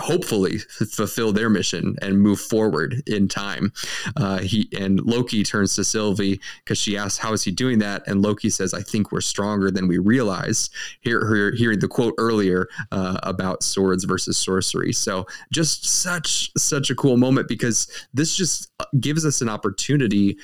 hopefully 0.00 0.58
fulfill 0.90 1.32
their 1.32 1.50
mission 1.50 1.96
and 2.00 2.20
move 2.20 2.40
forward 2.40 3.02
in 3.06 3.28
time. 3.28 3.72
Uh, 4.16 4.38
he 4.38 4.68
and 4.78 5.00
Loki 5.00 5.42
turns 5.42 5.74
to 5.76 5.84
Sylvie 5.84 6.40
because 6.64 6.78
she 6.78 6.96
asks, 6.96 7.18
"How 7.18 7.32
is 7.32 7.42
he 7.42 7.50
doing 7.50 7.78
that?" 7.80 8.02
And 8.06 8.22
Loki 8.22 8.50
says, 8.50 8.74
"I 8.74 8.82
think 8.82 9.12
we're 9.12 9.20
stronger 9.20 9.70
than 9.70 9.88
we 9.88 9.98
realize." 9.98 10.70
Here, 11.00 11.52
hearing 11.56 11.80
the 11.80 11.88
quote 11.88 12.14
earlier 12.18 12.68
uh, 12.90 13.18
about 13.22 13.62
swords 13.62 14.04
versus 14.04 14.36
sorcery. 14.36 14.92
So 14.92 15.26
just 15.52 15.84
such 15.84 16.50
such 16.56 16.90
a 16.90 16.94
cool 16.94 17.16
moment 17.16 17.48
because 17.48 17.88
this 18.14 18.36
just 18.36 18.70
uh, 18.80 18.84
gives 19.00 19.26
us 19.26 19.40
an 19.40 19.48
opportunity 19.48 20.38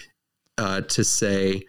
uh, 0.59 0.83
to 0.83 1.05
say 1.05 1.63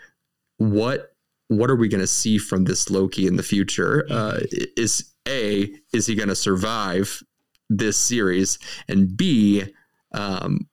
what 0.58 1.14
what 1.48 1.70
are 1.70 1.76
we 1.76 1.88
going 1.88 2.02
to 2.02 2.08
see 2.08 2.38
from 2.38 2.66
this 2.66 2.92
Loki 2.92 3.26
in 3.26 3.36
the 3.36 3.44
future? 3.44 4.06
Uh, 4.10 4.40
is 4.78 5.14
a 5.28 5.72
is 5.94 6.06
he 6.06 6.16
going 6.16 6.30
to 6.30 6.36
survive 6.36 7.24
this 7.70 7.98
series, 7.98 8.60
and 8.88 9.16
B, 9.16 9.64
um, 10.14 10.68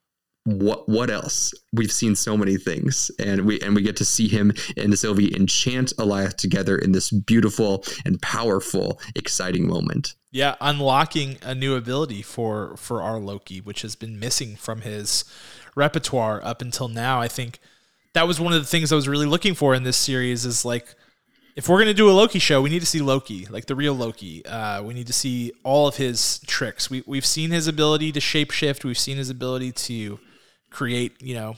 what 0.47 0.87
what 0.87 1.09
else? 1.09 1.53
We've 1.73 1.91
seen 1.91 2.15
so 2.15 2.37
many 2.37 2.57
things, 2.57 3.11
and 3.19 3.41
we 3.41 3.59
and 3.59 3.75
we 3.75 3.81
get 3.81 3.97
to 3.97 4.05
see 4.05 4.29
him 4.29 4.53
and 4.77 4.97
Sylvie 4.97 5.35
enchant 5.35 5.91
Alioth 5.97 6.35
together 6.35 6.77
in 6.77 6.93
this 6.93 7.11
beautiful 7.11 7.83
and 8.05 8.21
powerful, 8.21 9.01
exciting 9.15 9.67
moment. 9.67 10.15
Yeah, 10.31 10.55
unlocking 10.61 11.37
a 11.41 11.53
new 11.53 11.75
ability 11.75 12.21
for 12.21 12.77
for 12.77 13.01
our 13.01 13.19
Loki, 13.19 13.59
which 13.59 13.81
has 13.81 13.95
been 13.95 14.19
missing 14.19 14.55
from 14.55 14.81
his 14.81 15.25
repertoire 15.75 16.41
up 16.43 16.61
until 16.61 16.87
now. 16.87 17.19
I 17.19 17.27
think 17.27 17.59
that 18.13 18.25
was 18.25 18.39
one 18.39 18.53
of 18.53 18.61
the 18.61 18.67
things 18.67 18.91
I 18.91 18.95
was 18.95 19.07
really 19.07 19.25
looking 19.25 19.53
for 19.53 19.75
in 19.75 19.83
this 19.83 19.97
series. 19.97 20.45
Is 20.45 20.63
like 20.63 20.95
if 21.57 21.67
we're 21.67 21.79
gonna 21.79 21.93
do 21.93 22.07
a 22.07 22.13
Loki 22.13 22.37
show, 22.37 22.61
we 22.61 22.69
need 22.69 22.81
to 22.81 22.85
see 22.85 23.01
Loki, 23.01 23.47
like 23.47 23.65
the 23.65 23.75
real 23.75 23.95
Loki. 23.95 24.45
Uh, 24.45 24.83
we 24.83 24.93
need 24.93 25.07
to 25.07 25.13
see 25.13 25.51
all 25.63 25.87
of 25.87 25.97
his 25.97 26.39
tricks. 26.45 26.87
We 26.87 27.03
we've 27.07 27.25
seen 27.25 27.49
his 27.49 27.67
ability 27.67 28.11
to 28.11 28.19
shapeshift. 28.19 28.83
We've 28.83 28.97
seen 28.97 29.17
his 29.17 29.31
ability 29.31 29.71
to 29.71 30.19
create, 30.69 31.19
you 31.19 31.33
know, 31.33 31.57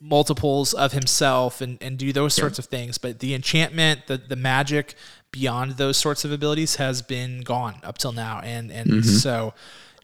multiples 0.00 0.72
of 0.72 0.92
himself 0.92 1.60
and, 1.60 1.78
and 1.82 1.98
do 1.98 2.12
those 2.12 2.32
sorts 2.32 2.58
yeah. 2.58 2.62
of 2.62 2.66
things. 2.66 2.96
But 2.96 3.18
the 3.18 3.34
enchantment, 3.34 4.06
the 4.06 4.18
the 4.18 4.36
magic 4.36 4.94
beyond 5.32 5.72
those 5.72 5.96
sorts 5.96 6.24
of 6.24 6.30
abilities 6.30 6.76
has 6.76 7.02
been 7.02 7.40
gone 7.40 7.80
up 7.82 7.98
till 7.98 8.12
now. 8.12 8.40
And 8.44 8.70
and 8.70 8.88
mm-hmm. 8.88 9.02
so 9.02 9.52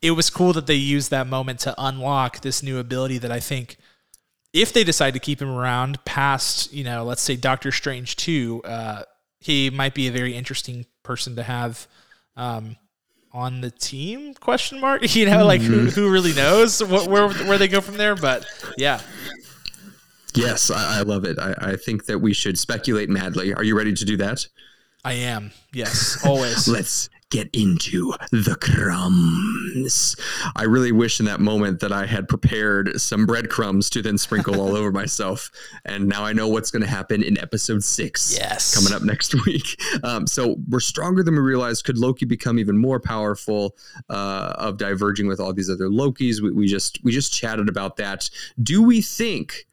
it 0.02 0.11
was 0.11 0.28
cool 0.28 0.54
that 0.54 0.66
they 0.66 0.74
used 0.74 1.12
that 1.12 1.28
moment 1.28 1.61
to 1.61 1.74
unlock 1.78 2.40
this 2.40 2.64
new 2.64 2.80
ability 2.80 3.18
that 3.18 3.30
I 3.30 3.38
think 3.38 3.76
if 4.52 4.72
they 4.72 4.82
decide 4.82 5.14
to 5.14 5.20
keep 5.20 5.40
him 5.40 5.50
around 5.50 6.04
past, 6.04 6.72
you 6.72 6.82
know, 6.82 7.04
let's 7.04 7.22
say 7.22 7.37
Doctor 7.37 7.70
Strange 7.70 8.16
2, 8.16 8.62
uh, 8.64 9.02
he 9.46 9.70
might 9.70 9.94
be 9.94 10.09
a 10.09 10.11
very 10.11 10.35
interesting 10.35 10.87
person 11.04 11.37
to 11.37 11.42
have 11.44 11.87
um, 12.37 12.76
on 13.32 13.61
the 13.61 13.70
team 13.70 14.35
question 14.35 14.80
mark? 14.80 15.02
You 15.14 15.26
know 15.26 15.46
like 15.46 15.61
who, 15.62 15.87
who 15.87 16.11
really 16.11 16.35
knows 16.35 16.82
what, 16.82 17.09
where 17.09 17.28
where 17.28 17.56
they 17.56 17.68
go 17.68 17.80
from 17.80 17.96
there 17.96 18.16
but 18.16 18.44
yeah. 18.76 19.00
Yes 20.35 20.70
i, 20.70 20.98
I 20.98 21.02
love 21.02 21.24
it. 21.24 21.38
I, 21.38 21.54
I 21.59 21.76
think 21.76 22.06
that 22.06 22.18
we 22.18 22.35
should 22.35 22.59
speculate 22.59 23.09
madly. 23.09 23.54
Are 23.54 23.62
you 23.62 23.76
ready 23.76 23.94
to 23.94 24.04
do 24.04 24.16
that? 24.16 24.46
I 25.04 25.12
am. 25.12 25.52
Yes 25.72 26.24
always. 26.26 26.66
Let's 26.76 27.09
get 27.30 27.48
into 27.52 28.14
the 28.30 28.56
crumbs. 28.60 30.16
I 30.54 30.64
really 30.64 30.92
wish 30.92 31.18
in 31.18 31.26
that 31.26 31.40
moment 31.40 31.80
that 31.80 31.92
I 31.92 32.06
had 32.06 32.28
prepared 32.28 33.00
some 33.00 33.26
breadcrumbs 33.26 33.90
to 33.90 34.02
then 34.02 34.16
sprinkle 34.16 34.60
all 34.60 34.76
over 34.76 34.92
myself. 34.92 35.50
And 35.84 36.08
now 36.08 36.24
I 36.24 36.32
know 36.32 36.46
what's 36.46 36.70
going 36.70 36.82
to 36.82 36.88
happen 36.88 37.22
in 37.22 37.38
episode 37.38 37.82
six. 37.82 38.36
Yes. 38.38 38.74
Coming 38.74 38.92
up 38.92 39.02
next 39.02 39.34
week. 39.46 39.80
Um, 40.04 40.26
so 40.26 40.56
we're 40.68 40.80
stronger 40.80 41.22
than 41.22 41.34
we 41.34 41.40
realized. 41.40 41.84
Could 41.84 41.98
Loki 41.98 42.26
become 42.26 42.58
even 42.58 42.78
more 42.78 43.00
powerful 43.00 43.76
uh, 44.08 44.54
of 44.56 44.78
diverging 44.78 45.26
with 45.26 45.40
all 45.40 45.52
these 45.52 45.70
other 45.70 45.88
Lokis? 45.88 46.40
We, 46.40 46.52
we 46.52 46.66
just 46.66 47.00
we 47.02 47.12
just 47.12 47.32
chatted 47.32 47.68
about 47.68 47.96
that. 47.96 48.30
Do 48.62 48.82
we 48.82 49.02
think 49.02 49.66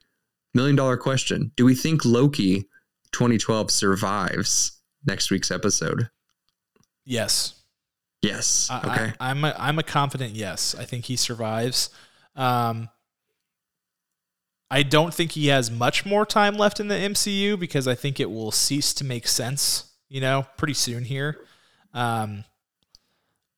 million 0.54 0.76
dollar 0.76 0.98
question? 0.98 1.52
Do 1.56 1.66
we 1.66 1.76
think 1.76 2.04
Loki 2.04 2.68
2012 3.12 3.70
survives 3.70 4.80
next 5.06 5.30
week's 5.30 5.52
episode? 5.52 6.10
Yes. 7.06 7.56
Yes. 8.22 8.70
Okay. 8.72 9.14
I, 9.20 9.32
am 9.32 9.44
a, 9.44 9.56
I'm 9.60 9.80
a 9.80 9.84
confident 9.84 10.34
yes. 10.34 10.76
I 10.78 10.86
think 10.86 11.06
he 11.06 11.16
survives. 11.16 11.90
Um, 12.36 12.90
I 14.72 14.82
don't 14.82 15.14
think 15.14 15.34
he 15.34 15.48
has 15.48 15.70
much 15.70 16.06
more 16.06 16.26
time 16.26 16.56
left 16.56 16.80
in 16.80 16.88
the 16.88 16.96
MCU 16.96 17.60
because 17.60 17.88
I 17.88 17.96
think 17.96 18.20
it 18.20 18.32
will 18.32 18.52
cease 18.52 18.94
to 18.96 19.04
make 19.04 19.28
sense, 19.28 19.92
you 20.10 20.22
know, 20.22 20.48
pretty 20.58 20.74
soon 20.74 21.04
here. 21.04 21.42
Um, 21.94 22.46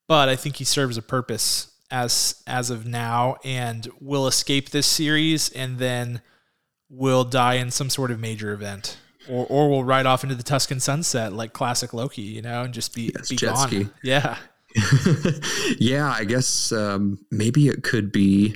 but 0.07 0.29
I 0.29 0.35
think 0.35 0.57
he 0.57 0.65
serves 0.65 0.97
a 0.97 1.01
purpose 1.01 1.71
as 1.91 2.43
as 2.47 2.71
of 2.71 2.85
now 2.85 3.37
and 3.45 3.87
will 4.01 4.27
escape 4.27 4.71
this 4.71 4.87
series 4.87 5.49
and 5.49 5.77
then 5.77 6.21
will 6.89 7.23
die 7.23 7.55
in 7.55 7.69
some 7.71 7.89
sort 7.89 8.11
of 8.11 8.19
major 8.19 8.51
event 8.51 8.97
or 9.29 9.45
or 9.49 9.69
we'll 9.69 9.83
ride 9.83 10.05
off 10.05 10.23
into 10.23 10.35
the 10.35 10.43
Tuscan 10.43 10.79
sunset 10.79 11.33
like 11.33 11.53
classic 11.53 11.93
Loki, 11.93 12.21
you 12.21 12.41
know, 12.41 12.63
and 12.63 12.73
just 12.73 12.93
be 12.93 13.11
yes, 13.15 13.29
be 13.29 13.35
gone. 13.35 13.67
Ski. 13.67 13.87
Yeah. 14.03 14.37
yeah, 15.79 16.11
I 16.11 16.25
guess 16.25 16.73
um, 16.73 17.17
maybe 17.31 17.69
it 17.69 17.83
could 17.83 18.11
be 18.11 18.55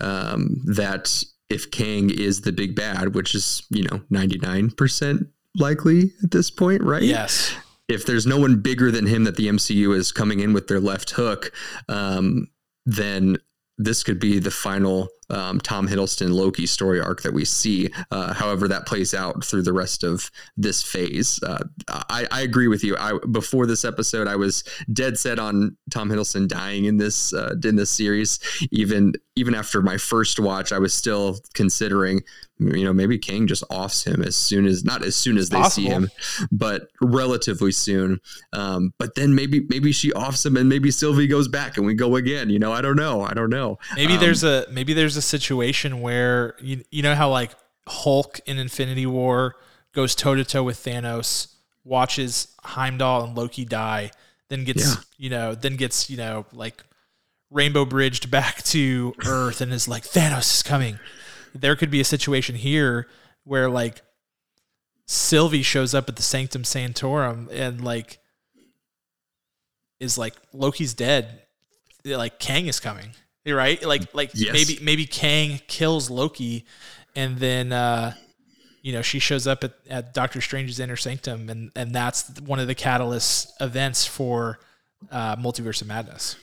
um, 0.00 0.62
that 0.64 1.22
if 1.50 1.70
Kang 1.70 2.08
is 2.08 2.40
the 2.40 2.52
big 2.52 2.74
bad, 2.74 3.14
which 3.14 3.34
is 3.34 3.62
you 3.70 3.82
know 3.84 4.00
ninety 4.08 4.38
nine 4.38 4.70
percent 4.70 5.28
likely 5.56 6.12
at 6.22 6.30
this 6.30 6.50
point, 6.50 6.82
right? 6.82 7.02
Yes. 7.02 7.54
If 7.88 8.06
there's 8.06 8.26
no 8.26 8.38
one 8.38 8.60
bigger 8.60 8.90
than 8.90 9.06
him 9.06 9.24
that 9.24 9.36
the 9.36 9.48
MCU 9.48 9.96
is 9.96 10.12
coming 10.12 10.40
in 10.40 10.52
with 10.52 10.68
their 10.68 10.78
left 10.78 11.10
hook, 11.10 11.52
um, 11.88 12.46
then 12.86 13.36
this 13.78 14.02
could 14.04 14.20
be 14.20 14.38
the 14.38 14.50
final 14.50 15.08
um, 15.30 15.60
Tom 15.60 15.88
Hiddleston 15.88 16.32
Loki 16.32 16.66
story 16.66 17.00
arc 17.00 17.22
that 17.22 17.32
we 17.32 17.44
see. 17.44 17.90
Uh, 18.10 18.32
however, 18.34 18.68
that 18.68 18.86
plays 18.86 19.14
out 19.14 19.44
through 19.44 19.62
the 19.62 19.72
rest 19.72 20.04
of 20.04 20.30
this 20.56 20.82
phase. 20.82 21.40
Uh, 21.42 21.64
I, 21.88 22.26
I, 22.30 22.40
agree 22.42 22.68
with 22.68 22.82
you. 22.84 22.96
I, 22.96 23.18
before 23.30 23.66
this 23.66 23.84
episode, 23.84 24.28
I 24.28 24.36
was 24.36 24.64
dead 24.92 25.18
set 25.18 25.38
on 25.38 25.76
Tom 25.90 26.08
Hiddleston 26.08 26.48
dying 26.48 26.84
in 26.84 26.96
this 26.96 27.32
uh, 27.32 27.54
in 27.64 27.76
this 27.76 27.90
series. 27.90 28.38
Even 28.70 29.14
even 29.36 29.54
after 29.54 29.82
my 29.82 29.96
first 29.96 30.38
watch, 30.40 30.72
I 30.72 30.78
was 30.78 30.92
still 30.92 31.38
considering 31.54 32.22
you 32.60 32.84
know, 32.84 32.92
maybe 32.92 33.18
Kang 33.18 33.46
just 33.46 33.64
offs 33.70 34.04
him 34.04 34.22
as 34.22 34.36
soon 34.36 34.66
as 34.66 34.84
not 34.84 35.02
as 35.04 35.16
soon 35.16 35.38
as 35.38 35.48
they 35.48 35.56
possible. 35.56 35.88
see 35.88 35.92
him, 35.92 36.10
but 36.52 36.88
relatively 37.00 37.72
soon. 37.72 38.20
Um, 38.52 38.92
but 38.98 39.14
then 39.14 39.34
maybe 39.34 39.66
maybe 39.68 39.92
she 39.92 40.12
offs 40.12 40.44
him 40.44 40.56
and 40.56 40.68
maybe 40.68 40.90
Sylvie 40.90 41.26
goes 41.26 41.48
back 41.48 41.76
and 41.76 41.86
we 41.86 41.94
go 41.94 42.16
again. 42.16 42.50
You 42.50 42.58
know, 42.58 42.72
I 42.72 42.82
don't 42.82 42.96
know. 42.96 43.22
I 43.22 43.32
don't 43.32 43.50
know. 43.50 43.78
Maybe 43.96 44.14
um, 44.14 44.20
there's 44.20 44.44
a 44.44 44.66
maybe 44.70 44.92
there's 44.92 45.16
a 45.16 45.22
situation 45.22 46.00
where 46.02 46.54
you 46.60 46.84
you 46.90 47.02
know 47.02 47.14
how 47.14 47.30
like 47.30 47.52
Hulk 47.88 48.40
in 48.46 48.58
Infinity 48.58 49.06
War 49.06 49.56
goes 49.94 50.14
toe 50.14 50.34
to 50.34 50.44
toe 50.44 50.62
with 50.62 50.78
Thanos, 50.84 51.54
watches 51.84 52.54
Heimdall 52.62 53.24
and 53.24 53.36
Loki 53.36 53.64
die, 53.64 54.10
then 54.48 54.64
gets 54.64 54.86
yeah. 54.86 55.02
you 55.16 55.30
know 55.30 55.54
then 55.54 55.76
gets 55.76 56.10
you 56.10 56.18
know 56.18 56.44
like 56.52 56.84
rainbow 57.50 57.84
bridged 57.84 58.30
back 58.30 58.62
to 58.64 59.14
Earth 59.26 59.60
and 59.60 59.72
is 59.72 59.88
like 59.88 60.04
Thanos 60.04 60.54
is 60.54 60.62
coming 60.62 60.98
there 61.54 61.76
could 61.76 61.90
be 61.90 62.00
a 62.00 62.04
situation 62.04 62.56
here 62.56 63.06
where 63.44 63.68
like 63.68 64.02
Sylvie 65.06 65.62
shows 65.62 65.94
up 65.94 66.08
at 66.08 66.16
the 66.16 66.22
Sanctum 66.22 66.64
Sanctorum 66.64 67.48
and 67.52 67.82
like 67.82 68.18
is 69.98 70.16
like 70.16 70.34
Loki's 70.52 70.94
dead. 70.94 71.42
Like 72.04 72.38
Kang 72.38 72.66
is 72.66 72.80
coming. 72.80 73.10
Right? 73.46 73.82
Like 73.82 74.14
like 74.14 74.30
yes. 74.34 74.52
maybe 74.52 74.78
maybe 74.82 75.06
Kang 75.06 75.60
kills 75.66 76.10
Loki 76.10 76.64
and 77.16 77.38
then 77.38 77.72
uh 77.72 78.14
you 78.82 78.94
know, 78.94 79.02
she 79.02 79.18
shows 79.18 79.46
up 79.46 79.62
at, 79.62 79.74
at 79.90 80.14
Doctor 80.14 80.40
Strange's 80.40 80.78
inner 80.78 80.96
sanctum 80.96 81.48
and 81.48 81.72
and 81.74 81.92
that's 81.92 82.40
one 82.40 82.60
of 82.60 82.66
the 82.66 82.74
catalyst 82.74 83.52
events 83.60 84.06
for 84.06 84.60
uh 85.10 85.36
Multiverse 85.36 85.82
of 85.82 85.88
Madness. 85.88 86.36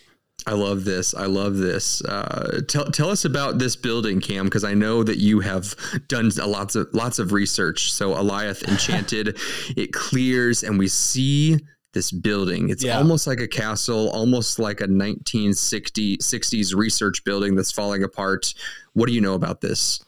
I 0.48 0.54
love 0.54 0.86
this. 0.86 1.14
I 1.14 1.26
love 1.26 1.58
this. 1.58 2.02
Uh, 2.04 2.62
tell 2.70 2.86
tell 2.86 3.10
us 3.10 3.26
about 3.26 3.60
this 3.60 3.76
building, 3.76 4.22
Cam, 4.22 4.46
because 4.46 4.64
I 4.64 4.74
know 4.74 5.04
that 5.04 5.18
you 5.18 5.42
have 5.42 5.76
done 6.08 6.32
lots 6.38 6.76
of 6.76 6.88
lots 6.94 7.20
of 7.20 7.34
research. 7.34 7.92
So 7.92 8.14
Alioth 8.14 8.64
Enchanted, 8.68 9.38
it 9.76 9.92
clears, 9.92 10.64
and 10.64 10.80
we 10.80 10.88
see 10.88 11.58
this 11.92 12.14
building. 12.14 12.70
It's 12.70 12.82
yeah. 12.82 12.98
almost 12.98 13.28
like 13.28 13.42
a 13.42 13.48
castle, 13.48 14.10
almost 14.12 14.58
like 14.58 14.80
a 14.80 14.88
1960 14.88 16.18
60s 16.20 16.74
research 16.74 17.26
building 17.26 17.56
that's 17.56 17.74
falling 17.74 18.04
apart. 18.04 18.54
What 18.94 19.08
do 19.08 19.14
you 19.14 19.20
know 19.20 19.34
about 19.34 19.60
this? 19.60 20.02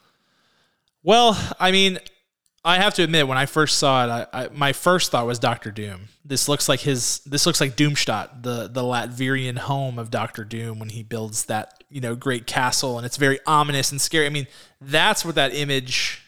Well, 1.02 1.38
I 1.60 1.70
mean, 1.70 1.98
I 2.62 2.76
have 2.76 2.92
to 2.94 3.02
admit, 3.02 3.26
when 3.26 3.38
I 3.38 3.46
first 3.46 3.78
saw 3.78 4.04
it, 4.04 4.28
I, 4.32 4.44
I, 4.44 4.48
my 4.52 4.72
first 4.74 5.10
thought 5.10 5.26
was 5.26 5.38
Doctor 5.38 5.70
Doom. 5.70 6.08
This 6.24 6.46
looks 6.46 6.68
like 6.68 6.80
his. 6.80 7.20
This 7.20 7.46
looks 7.46 7.60
like 7.60 7.74
Doomstadt, 7.74 8.42
the 8.42 8.68
the 8.68 8.82
Latverian 8.82 9.56
home 9.56 9.98
of 9.98 10.10
Doctor 10.10 10.44
Doom, 10.44 10.78
when 10.78 10.90
he 10.90 11.02
builds 11.02 11.46
that 11.46 11.82
you 11.88 12.02
know 12.02 12.14
great 12.14 12.46
castle, 12.46 12.98
and 12.98 13.06
it's 13.06 13.16
very 13.16 13.40
ominous 13.46 13.90
and 13.90 14.00
scary. 14.00 14.26
I 14.26 14.30
mean, 14.30 14.46
that's 14.80 15.24
what 15.24 15.36
that 15.36 15.54
image 15.54 16.22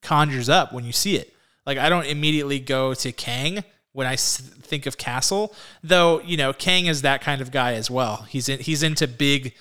conjures 0.00 0.48
up 0.48 0.72
when 0.72 0.84
you 0.84 0.92
see 0.92 1.16
it. 1.16 1.34
Like 1.66 1.76
I 1.76 1.90
don't 1.90 2.06
immediately 2.06 2.60
go 2.60 2.94
to 2.94 3.12
Kang 3.12 3.62
when 3.92 4.06
I 4.06 4.16
think 4.16 4.86
of 4.86 4.96
castle, 4.96 5.54
though. 5.82 6.20
You 6.22 6.38
know, 6.38 6.54
Kang 6.54 6.86
is 6.86 7.02
that 7.02 7.20
kind 7.20 7.42
of 7.42 7.50
guy 7.50 7.74
as 7.74 7.90
well. 7.90 8.22
He's 8.22 8.48
in, 8.48 8.58
he's 8.58 8.82
into 8.82 9.06
big 9.06 9.54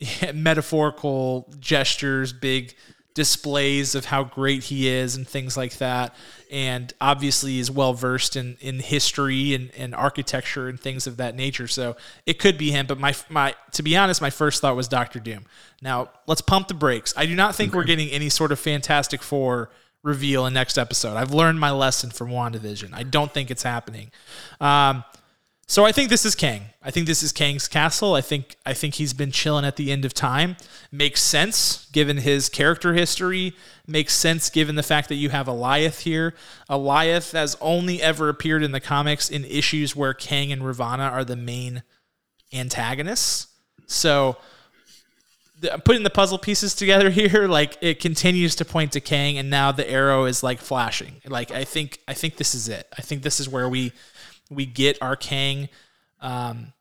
metaphorical 0.34 1.54
gestures, 1.60 2.32
big 2.32 2.74
displays 3.20 3.94
of 3.94 4.06
how 4.06 4.24
great 4.24 4.64
he 4.64 4.88
is 4.88 5.14
and 5.14 5.28
things 5.28 5.54
like 5.54 5.76
that. 5.76 6.14
And 6.50 6.90
obviously 7.02 7.58
is 7.58 7.70
well 7.70 7.92
versed 7.92 8.34
in, 8.34 8.56
in 8.62 8.78
history 8.78 9.54
and, 9.54 9.70
and 9.76 9.94
architecture 9.94 10.68
and 10.68 10.80
things 10.80 11.06
of 11.06 11.18
that 11.18 11.36
nature. 11.36 11.68
So 11.68 11.98
it 12.24 12.38
could 12.38 12.56
be 12.56 12.70
him. 12.70 12.86
But 12.86 12.98
my 12.98 13.14
my 13.28 13.54
to 13.72 13.82
be 13.82 13.94
honest, 13.94 14.22
my 14.22 14.30
first 14.30 14.62
thought 14.62 14.74
was 14.74 14.88
Doctor 14.88 15.20
Doom. 15.20 15.44
Now 15.82 16.08
let's 16.26 16.40
pump 16.40 16.68
the 16.68 16.74
brakes. 16.74 17.12
I 17.14 17.26
do 17.26 17.34
not 17.34 17.54
think 17.54 17.70
okay. 17.70 17.76
we're 17.76 17.84
getting 17.84 18.08
any 18.08 18.30
sort 18.30 18.52
of 18.52 18.58
Fantastic 18.58 19.22
Four 19.22 19.68
reveal 20.02 20.46
in 20.46 20.54
next 20.54 20.78
episode. 20.78 21.18
I've 21.18 21.34
learned 21.34 21.60
my 21.60 21.72
lesson 21.72 22.08
from 22.08 22.30
WandaVision. 22.30 22.94
I 22.94 23.02
don't 23.02 23.30
think 23.30 23.50
it's 23.50 23.62
happening. 23.62 24.10
Um, 24.62 25.04
so 25.70 25.84
I 25.84 25.92
think 25.92 26.10
this 26.10 26.24
is 26.24 26.34
Kang. 26.34 26.62
I 26.82 26.90
think 26.90 27.06
this 27.06 27.22
is 27.22 27.30
Kang's 27.30 27.68
castle. 27.68 28.16
I 28.16 28.22
think 28.22 28.56
I 28.66 28.74
think 28.74 28.94
he's 28.94 29.12
been 29.12 29.30
chilling 29.30 29.64
at 29.64 29.76
the 29.76 29.92
end 29.92 30.04
of 30.04 30.12
time. 30.12 30.56
Makes 30.90 31.22
sense 31.22 31.88
given 31.92 32.16
his 32.16 32.48
character 32.48 32.92
history. 32.92 33.54
Makes 33.86 34.14
sense 34.14 34.50
given 34.50 34.74
the 34.74 34.82
fact 34.82 35.08
that 35.10 35.14
you 35.14 35.30
have 35.30 35.46
Alioth 35.46 36.00
here. 36.00 36.34
Alioth 36.68 37.34
has 37.34 37.56
only 37.60 38.02
ever 38.02 38.28
appeared 38.28 38.64
in 38.64 38.72
the 38.72 38.80
comics 38.80 39.30
in 39.30 39.44
issues 39.44 39.94
where 39.94 40.12
Kang 40.12 40.50
and 40.50 40.62
Ravonna 40.62 41.08
are 41.08 41.24
the 41.24 41.36
main 41.36 41.84
antagonists. 42.52 43.46
So 43.86 44.38
putting 45.84 46.02
the 46.02 46.10
puzzle 46.10 46.38
pieces 46.38 46.74
together 46.74 47.10
here, 47.10 47.46
like 47.46 47.78
it 47.80 48.00
continues 48.00 48.56
to 48.56 48.64
point 48.64 48.90
to 48.92 49.00
Kang, 49.00 49.38
and 49.38 49.48
now 49.48 49.70
the 49.70 49.88
arrow 49.88 50.24
is 50.24 50.42
like 50.42 50.58
flashing. 50.58 51.20
Like 51.24 51.52
I 51.52 51.62
think 51.62 52.00
I 52.08 52.14
think 52.14 52.38
this 52.38 52.56
is 52.56 52.68
it. 52.68 52.88
I 52.98 53.02
think 53.02 53.22
this 53.22 53.38
is 53.38 53.48
where 53.48 53.68
we 53.68 53.92
we 54.50 54.66
get 54.66 54.98
our 55.00 55.16
Kang 55.16 55.68
um, 56.20 56.72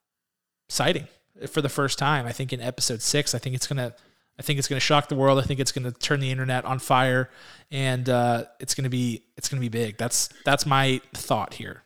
sighting 0.67 1.07
for 1.47 1.61
the 1.61 1.69
first 1.69 1.97
time. 1.97 2.25
I 2.25 2.31
think 2.31 2.51
in 2.51 2.61
episode 2.61 3.01
six. 3.01 3.33
I 3.33 3.39
think 3.39 3.55
it's 3.55 3.67
gonna. 3.67 3.93
I 4.37 4.41
think 4.41 4.57
it's 4.57 4.69
gonna 4.69 4.79
shock 4.79 5.09
the 5.09 5.15
world. 5.15 5.39
I 5.39 5.41
think 5.43 5.59
it's 5.59 5.71
gonna 5.71 5.91
turn 5.91 6.19
the 6.19 6.31
internet 6.31 6.65
on 6.65 6.79
fire, 6.79 7.29
and 7.71 8.07
uh, 8.09 8.45
it's 8.59 8.73
gonna 8.75 8.89
be 8.89 9.23
it's 9.37 9.49
gonna 9.49 9.61
be 9.61 9.69
big. 9.69 9.97
That's 9.97 10.29
that's 10.45 10.65
my 10.65 11.01
thought 11.13 11.53
here. 11.53 11.83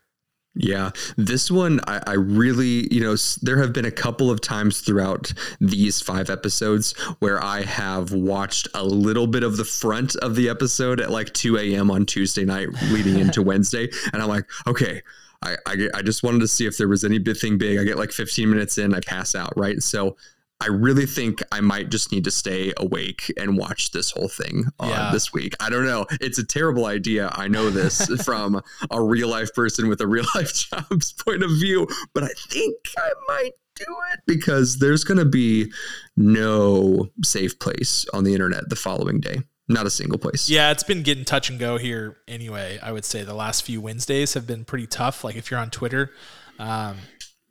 Yeah, 0.55 0.91
this 1.17 1.49
one 1.49 1.79
I, 1.87 2.01
I, 2.05 2.13
really, 2.13 2.87
you 2.93 3.01
know, 3.01 3.15
there 3.41 3.57
have 3.57 3.73
been 3.73 3.85
a 3.85 3.91
couple 3.91 4.29
of 4.29 4.39
times 4.39 4.81
throughout 4.81 5.33
these 5.59 5.99
five 5.99 6.29
episodes 6.29 6.91
where 7.19 7.43
I 7.43 7.63
have 7.63 8.11
watched 8.11 8.67
a 8.75 8.83
little 8.83 9.25
bit 9.25 9.41
of 9.41 9.57
the 9.57 9.65
front 9.65 10.15
of 10.17 10.35
the 10.35 10.49
episode 10.49 11.01
at 11.01 11.09
like 11.09 11.33
2 11.33 11.57
a.m. 11.57 11.89
on 11.89 12.05
Tuesday 12.05 12.45
night 12.45 12.69
leading 12.91 13.17
into 13.17 13.41
Wednesday. 13.41 13.89
And 14.13 14.21
I'm 14.21 14.29
like, 14.29 14.45
okay, 14.67 15.01
I, 15.43 15.57
I, 15.67 15.89
I 15.95 16.01
just 16.01 16.23
wanted 16.23 16.39
to 16.39 16.47
see 16.47 16.65
if 16.65 16.77
there 16.77 16.87
was 16.87 17.03
anything 17.03 17.57
big. 17.57 17.77
I 17.77 17.83
get 17.83 17.97
like 17.97 18.11
15 18.11 18.49
minutes 18.49 18.77
in, 18.77 18.93
I 18.93 18.99
pass 19.01 19.35
out, 19.35 19.53
right? 19.57 19.81
So 19.83 20.15
I 20.63 20.67
really 20.67 21.05
think 21.05 21.41
I 21.51 21.59
might 21.59 21.89
just 21.89 22.13
need 22.13 22.23
to 22.23 22.31
stay 22.31 22.71
awake 22.77 23.33
and 23.37 23.57
watch 23.57 23.91
this 23.91 24.11
whole 24.11 24.29
thing 24.29 24.65
uh, 24.79 24.87
yeah. 24.87 25.11
this 25.11 25.33
week. 25.33 25.55
I 25.59 25.69
don't 25.69 25.85
know. 25.85 26.05
It's 26.21 26.37
a 26.37 26.45
terrible 26.45 26.85
idea. 26.85 27.29
I 27.33 27.49
know 27.49 27.69
this 27.69 28.05
from 28.23 28.61
a 28.89 29.03
real 29.03 29.27
life 29.27 29.53
person 29.53 29.89
with 29.89 29.99
a 29.99 30.07
real 30.07 30.25
life 30.35 30.53
job's 30.53 31.11
point 31.11 31.43
of 31.43 31.49
view, 31.49 31.87
but 32.13 32.23
I 32.23 32.31
think 32.47 32.77
I 32.97 33.11
might 33.27 33.51
do 33.75 33.85
it 34.13 34.19
because 34.25 34.77
there's 34.77 35.03
going 35.03 35.17
to 35.17 35.25
be 35.25 35.71
no 36.15 37.09
safe 37.23 37.59
place 37.59 38.05
on 38.13 38.23
the 38.23 38.33
internet 38.33 38.69
the 38.69 38.75
following 38.77 39.19
day. 39.19 39.41
Not 39.67 39.85
a 39.85 39.89
single 39.89 40.17
place. 40.17 40.49
Yeah, 40.49 40.71
it's 40.71 40.83
been 40.83 41.03
getting 41.03 41.23
touch 41.23 41.49
and 41.49 41.57
go 41.57 41.77
here 41.77 42.17
anyway. 42.27 42.79
I 42.83 42.91
would 42.91 43.05
say 43.05 43.23
the 43.23 43.33
last 43.33 43.63
few 43.63 43.79
Wednesdays 43.79 44.33
have 44.33 44.45
been 44.45 44.65
pretty 44.65 44.87
tough. 44.87 45.23
Like 45.23 45.35
if 45.35 45.49
you're 45.49 45.59
on 45.59 45.69
Twitter, 45.69 46.11
um, 46.59 46.97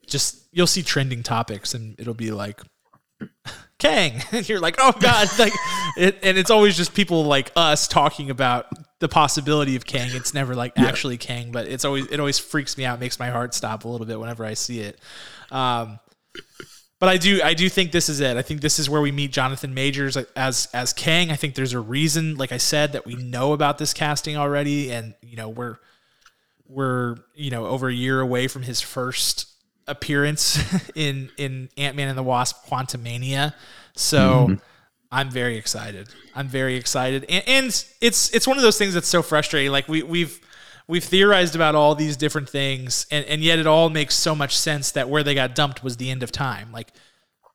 just 0.07 0.47
you'll 0.53 0.67
see 0.67 0.83
trending 0.83 1.23
topics 1.23 1.73
and 1.73 1.99
it'll 1.99 2.13
be 2.13 2.31
like 2.31 2.61
Kang, 3.79 4.23
and 4.33 4.49
you're 4.49 4.61
like, 4.61 4.77
oh 4.79 4.93
god, 5.01 5.29
like, 5.39 5.53
it, 5.97 6.19
and 6.23 6.39
it's 6.39 6.51
always 6.51 6.77
just 6.77 6.95
people 6.95 7.25
like 7.25 7.51
us 7.57 7.89
talking 7.89 8.31
about 8.31 8.67
the 9.01 9.09
possibility 9.09 9.75
of 9.75 9.85
Kang. 9.85 10.11
It's 10.13 10.33
never 10.33 10.55
like 10.55 10.75
yeah. 10.77 10.85
actually 10.85 11.19
Kang, 11.19 11.51
but 11.51 11.67
it's 11.67 11.85
always 11.85 12.07
it 12.07 12.21
always 12.21 12.39
freaks 12.39 12.79
me 12.79 12.85
out, 12.85 13.01
makes 13.01 13.19
my 13.19 13.31
heart 13.31 13.55
stop 13.55 13.85
a 13.85 13.89
little 13.89 14.07
bit 14.07 14.21
whenever 14.21 14.45
I 14.45 14.55
see 14.55 14.81
it. 14.81 15.01
Um, 15.51 15.99
but 17.03 17.09
I 17.09 17.17
do 17.17 17.41
I 17.43 17.55
do 17.55 17.69
think 17.69 17.91
this 17.91 18.09
is 18.09 18.21
it. 18.21 18.37
I 18.37 18.43
think 18.43 18.61
this 18.61 18.79
is 18.79 18.89
where 18.89 19.01
we 19.01 19.11
meet 19.11 19.33
Jonathan 19.33 19.75
Majors 19.75 20.17
as 20.37 20.69
as 20.73 20.93
Kang. 20.93 21.33
I 21.33 21.35
think 21.35 21.57
there's 21.57 21.73
a 21.73 21.81
reason, 21.81 22.37
like 22.37 22.53
I 22.53 22.59
said, 22.59 22.93
that 22.93 23.05
we 23.05 23.17
know 23.17 23.55
about 23.55 23.79
this 23.79 23.93
casting 23.93 24.37
already, 24.37 24.93
and 24.93 25.15
you 25.21 25.37
know 25.37 25.49
we're 25.49 25.79
we're 26.69 27.17
you 27.35 27.51
know 27.51 27.67
over 27.67 27.89
a 27.89 27.93
year 27.93 28.21
away 28.21 28.47
from 28.47 28.63
his 28.63 28.81
first 28.81 29.49
appearance 29.89 30.63
in 30.95 31.29
in 31.39 31.71
Ant 31.77 31.97
Man 31.97 32.07
and 32.07 32.17
the 32.17 32.23
Wasp: 32.23 32.65
Quantumania. 32.69 33.53
So 33.97 34.47
mm-hmm. 34.47 34.55
I'm 35.11 35.29
very 35.29 35.57
excited. 35.57 36.09
I'm 36.37 36.47
very 36.47 36.77
excited, 36.77 37.27
and, 37.29 37.43
and 37.49 37.85
it's 38.01 38.31
it's 38.33 38.47
one 38.47 38.59
of 38.59 38.63
those 38.63 38.79
things 38.79 38.95
that's 38.95 39.09
so 39.09 39.23
frustrating. 39.23 39.73
Like 39.73 39.89
we 39.89 40.05
we've 40.05 40.39
we've 40.89 41.05
theorized 41.05 41.55
about 41.55 41.75
all 41.75 41.95
these 41.95 42.17
different 42.17 42.49
things, 42.49 43.07
and 43.11 43.25
and 43.27 43.43
yet 43.43 43.59
it 43.59 43.67
all 43.67 43.91
makes 43.91 44.15
so 44.15 44.35
much 44.35 44.57
sense 44.57 44.91
that 44.93 45.09
where 45.09 45.23
they 45.23 45.35
got 45.35 45.55
dumped 45.55 45.83
was 45.83 45.97
the 45.97 46.11
end 46.11 46.23
of 46.23 46.33
time. 46.33 46.73
Like 46.73 46.93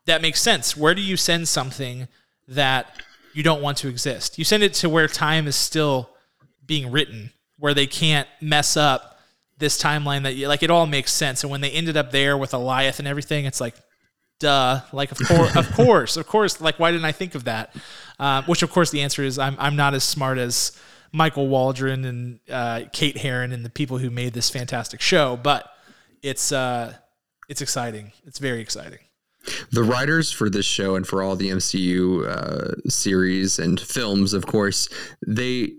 that 0.06 0.22
makes 0.22 0.42
sense. 0.42 0.76
Where 0.76 0.96
do 0.96 1.02
you 1.02 1.18
send 1.18 1.48
something 1.48 2.08
that 2.48 3.02
you 3.34 3.44
don't 3.44 3.62
want 3.62 3.78
to 3.80 3.90
exist? 3.90 4.38
You 4.38 4.44
send 4.44 4.64
it 4.64 4.74
to 4.76 4.90
where 4.90 5.08
time 5.08 5.48
is 5.48 5.56
still 5.56 6.10
being 6.66 6.92
written, 6.92 7.32
where 7.58 7.74
they 7.74 7.88
can't 7.88 8.28
mess 8.42 8.76
up 8.76 9.20
this 9.58 9.82
timeline 9.82 10.24
that 10.24 10.36
you 10.36 10.48
like 10.48 10.64
it 10.64 10.72
all 10.72 10.86
makes 10.86 11.12
sense. 11.12 11.44
And 11.44 11.52
when 11.52 11.62
they 11.62 11.72
ended 11.72 11.98
up 11.98 12.12
there 12.12 12.38
with 12.38 12.52
Alioth 12.52 13.00
and 13.00 13.08
everything, 13.08 13.46
it's 13.46 13.60
like, 13.62 13.76
duh, 14.40 14.82
like 14.92 15.12
of 15.12 15.20
course, 15.20 15.56
of 15.56 15.72
course, 15.74 16.18
of 16.18 16.28
course. 16.28 16.62
Like 16.62 16.80
why 16.80 16.92
didn't 16.92 17.06
I 17.06 17.12
think 17.12 17.36
of 17.36 17.46
that? 17.46 17.76
Um, 18.20 18.44
which 18.46 18.64
of 18.64 18.72
course 18.72 18.92
the 18.92 19.02
answer 19.02 19.24
is 19.24 19.38
I'm 19.40 19.56
I'm 19.60 19.76
not 19.76 19.94
as 19.94 20.04
smart 20.04 20.38
as 20.38 20.78
Michael 21.18 21.48
Waldron 21.48 22.06
and 22.06 22.40
uh, 22.50 22.82
Kate 22.94 23.18
Herron 23.18 23.52
and 23.52 23.66
the 23.66 23.70
people 23.70 23.98
who 23.98 24.10
made 24.10 24.34
this 24.34 24.50
fantastic 24.50 25.02
show, 25.02 25.36
but 25.36 25.70
it's 26.22 26.52
uh, 26.52 26.94
it's 27.50 27.62
exciting. 27.62 28.12
It's 28.26 28.40
very 28.40 28.62
exciting. 28.62 29.00
The 29.72 29.84
writers 29.84 30.32
for 30.32 30.50
this 30.50 30.66
show 30.66 30.96
and 30.96 31.08
for 31.08 31.24
all 31.24 31.36
the 31.36 31.50
MCU 31.50 32.28
uh, 32.28 32.90
series 32.90 33.60
and 33.60 33.80
films, 33.80 34.34
of 34.34 34.46
course, 34.46 34.90
they 35.26 35.74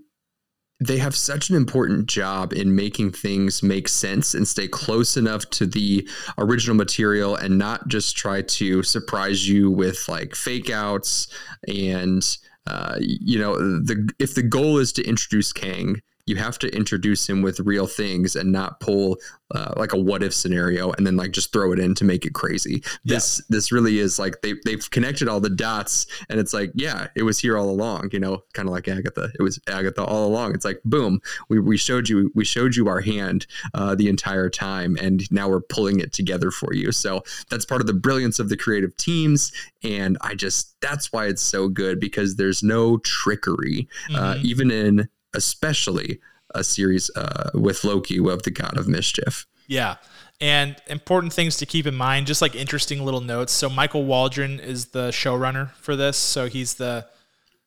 they 0.81 0.98
have 0.98 1.14
such 1.14 1.51
an 1.51 1.57
important 1.57 2.07
job 2.07 2.53
in 2.53 2.74
making 2.74 3.11
things 3.11 3.62
make 3.62 3.88
sense 3.88 4.35
and 4.35 4.46
stay 4.46 4.68
close 4.68 5.16
enough 5.16 5.48
to 5.51 5.66
the 5.66 6.09
original 6.38 6.77
material 6.77 7.35
and 7.35 7.59
not 7.59 7.88
just 7.88 8.16
try 8.16 8.42
to 8.42 8.83
surprise 8.83 9.48
you 9.48 9.70
with 9.70 10.09
like 10.09 10.37
fake 10.37 10.70
outs 10.70 11.27
and 11.66 12.38
uh, 12.68 12.96
you 13.00 13.38
know 13.38 13.57
the 13.57 14.11
if 14.18 14.35
the 14.35 14.42
goal 14.42 14.78
is 14.78 14.92
to 14.92 15.02
introduce 15.04 15.52
Kang 15.52 16.00
you 16.28 16.36
have 16.36 16.58
to 16.58 16.68
introduce 16.76 17.28
him 17.28 17.42
with 17.42 17.60
real 17.60 17.86
things 17.86 18.36
and 18.36 18.52
not 18.52 18.80
pull 18.80 19.18
uh, 19.50 19.72
like 19.76 19.94
a 19.94 19.96
what 19.96 20.22
if 20.22 20.34
scenario 20.34 20.92
and 20.92 21.06
then 21.06 21.16
like 21.16 21.30
just 21.30 21.52
throw 21.52 21.72
it 21.72 21.78
in 21.78 21.94
to 21.94 22.04
make 22.04 22.26
it 22.26 22.34
crazy. 22.34 22.82
Yeah. 23.04 23.14
This 23.14 23.42
this 23.48 23.72
really 23.72 23.98
is 23.98 24.18
like 24.18 24.42
they 24.42 24.54
they've 24.64 24.90
connected 24.90 25.26
all 25.26 25.40
the 25.40 25.50
dots 25.50 26.06
and 26.28 26.38
it's 26.38 26.52
like 26.52 26.70
yeah 26.74 27.08
it 27.16 27.22
was 27.22 27.38
here 27.38 27.56
all 27.56 27.70
along 27.70 28.10
you 28.12 28.20
know 28.20 28.42
kind 28.52 28.68
of 28.68 28.74
like 28.74 28.88
Agatha 28.88 29.30
it 29.38 29.42
was 29.42 29.58
Agatha 29.66 30.04
all 30.04 30.26
along. 30.26 30.54
It's 30.54 30.64
like 30.64 30.80
boom 30.84 31.20
we, 31.48 31.58
we 31.58 31.78
showed 31.78 32.08
you 32.08 32.30
we 32.34 32.44
showed 32.44 32.76
you 32.76 32.88
our 32.88 33.00
hand 33.00 33.46
uh, 33.72 33.94
the 33.94 34.08
entire 34.08 34.50
time 34.50 34.96
and 35.00 35.30
now 35.32 35.48
we're 35.48 35.62
pulling 35.62 35.98
it 36.00 36.12
together 36.12 36.50
for 36.50 36.74
you. 36.74 36.92
So 36.92 37.22
that's 37.48 37.64
part 37.64 37.80
of 37.80 37.86
the 37.86 37.94
brilliance 37.94 38.38
of 38.38 38.50
the 38.50 38.56
creative 38.56 38.94
teams 38.98 39.50
and 39.82 40.18
I 40.20 40.34
just 40.34 40.78
that's 40.80 41.10
why 41.10 41.26
it's 41.26 41.42
so 41.42 41.68
good 41.68 42.00
because 42.00 42.36
there's 42.36 42.62
no 42.62 42.98
trickery 42.98 43.88
uh, 44.10 44.12
mm-hmm. 44.12 44.22
uh, 44.22 44.34
even 44.42 44.70
in 44.70 45.08
especially 45.38 46.20
a 46.55 46.64
series 46.64 47.11
uh, 47.16 47.51
with 47.55 47.85
Loki 47.85 48.18
of 48.18 48.42
the 48.42 48.51
God 48.51 48.77
of 48.77 48.88
Mischief. 48.88 49.46
Yeah. 49.66 49.96
And 50.40 50.77
important 50.87 51.33
things 51.33 51.57
to 51.59 51.66
keep 51.66 51.87
in 51.87 51.94
mind, 51.94 52.27
just 52.27 52.42
like 52.42 52.55
interesting 52.55 53.05
little 53.05 53.20
notes. 53.20 53.53
So 53.53 53.68
Michael 53.68 54.05
Waldron 54.05 54.61
is 54.61 54.87
the 54.87 55.09
showrunner 55.09 55.72
for 55.72 55.96
this. 55.96 56.16
So 56.16 56.48
he's 56.48 56.74
the 56.74 57.07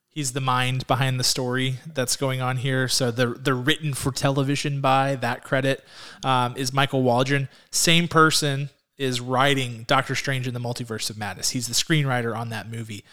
he's 0.08 0.32
the 0.32 0.40
mind 0.40 0.86
behind 0.86 1.18
the 1.18 1.24
story 1.24 1.76
that's 1.86 2.16
going 2.16 2.40
on 2.40 2.58
here. 2.58 2.88
So 2.88 3.10
the 3.10 3.28
the 3.28 3.54
written 3.54 3.94
for 3.94 4.10
television 4.10 4.80
by 4.80 5.16
that 5.16 5.44
credit 5.44 5.84
um, 6.24 6.54
is 6.56 6.72
Michael 6.72 7.02
Waldron. 7.02 7.48
Same 7.70 8.08
person 8.08 8.70
is 8.96 9.20
writing 9.20 9.84
Doctor 9.86 10.14
Strange 10.14 10.46
in 10.46 10.54
the 10.54 10.60
Multiverse 10.60 11.10
of 11.10 11.18
Madness. 11.18 11.50
He's 11.50 11.66
the 11.66 11.74
screenwriter 11.74 12.36
on 12.36 12.50
that 12.50 12.70
movie. 12.70 13.04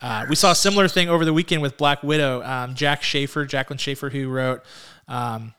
Uh, 0.00 0.26
we 0.28 0.36
saw 0.36 0.52
a 0.52 0.54
similar 0.54 0.88
thing 0.88 1.08
over 1.08 1.24
the 1.24 1.32
weekend 1.32 1.62
with 1.62 1.76
Black 1.76 2.02
Widow. 2.02 2.42
Um, 2.42 2.74
Jac 2.74 3.02
Schaeffer, 3.02 3.44
Jacqueline 3.44 3.78
Schaeffer, 3.78 4.10
who 4.10 4.28
wrote 4.28 4.62
um, 5.08 5.54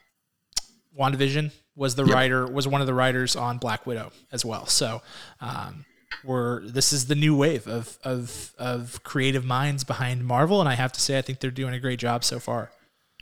WandaVision, 0.98 1.52
was 1.76 1.96
the 1.96 2.06
yep. 2.06 2.14
writer, 2.14 2.48
was 2.48 2.68
one 2.68 2.82
of 2.82 2.88
the 2.88 2.94
writers 2.94 3.36
on 3.36 3.58
Black 3.58 3.86
Widow 3.86 4.12
as 4.32 4.46
well. 4.46 4.66
So 4.66 5.02
um, 5.42 5.86
we're 6.24 6.66
this 6.66 6.94
is 6.94 7.08
the 7.08 7.16
new 7.16 7.36
wave 7.36 7.68
of 7.68 7.98
of 8.04 8.54
of 8.58 9.02
creative 9.04 9.46
minds 9.46 9.84
behind 9.84 10.26
Marvel, 10.26 10.60
and 10.60 10.70
I 10.70 10.76
have 10.76 10.92
to 10.94 11.02
say, 11.02 11.18
I 11.18 11.22
think 11.22 11.40
they're 11.40 11.52
doing 11.52 11.74
a 11.74 11.80
great 11.80 12.00
job 12.00 12.24
so 12.24 12.40
far. 12.40 12.72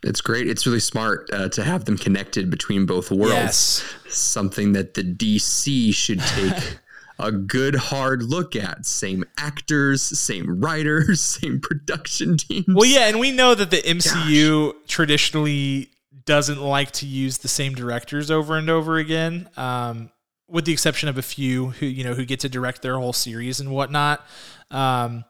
It's 0.03 0.21
great. 0.21 0.47
It's 0.47 0.67
really 0.67 0.79
smart 0.79 1.29
uh, 1.33 1.49
to 1.49 1.63
have 1.63 1.85
them 1.85 1.97
connected 1.97 2.51
between 2.51 2.85
both 2.85 3.09
worlds. 3.09 3.33
Yes. 3.33 3.95
Something 4.09 4.73
that 4.73 4.93
the 4.93 5.03
DC 5.03 5.93
should 5.93 6.19
take 6.19 6.77
a 7.19 7.31
good 7.31 7.75
hard 7.75 8.23
look 8.23 8.55
at. 8.55 8.85
Same 8.85 9.23
actors, 9.37 10.01
same 10.01 10.59
writers, 10.59 11.21
same 11.41 11.59
production 11.59 12.37
teams. 12.37 12.67
Well, 12.67 12.85
yeah, 12.85 13.07
and 13.07 13.19
we 13.19 13.31
know 13.31 13.55
that 13.55 13.71
the 13.71 13.77
MCU 13.77 14.73
Gosh. 14.73 14.81
traditionally 14.87 15.89
doesn't 16.25 16.61
like 16.61 16.91
to 16.91 17.05
use 17.05 17.39
the 17.39 17.47
same 17.47 17.73
directors 17.73 18.29
over 18.29 18.57
and 18.57 18.69
over 18.69 18.97
again. 18.97 19.49
Um, 19.57 20.11
with 20.49 20.65
the 20.65 20.71
exception 20.71 21.09
of 21.09 21.17
a 21.17 21.21
few 21.21 21.71
who 21.71 21.85
you 21.85 22.03
know 22.03 22.13
who 22.13 22.25
get 22.25 22.39
to 22.41 22.49
direct 22.49 22.81
their 22.81 22.97
whole 22.97 23.13
series 23.13 23.59
and 23.59 23.71
whatnot. 23.71 24.25
Um, 24.71 25.25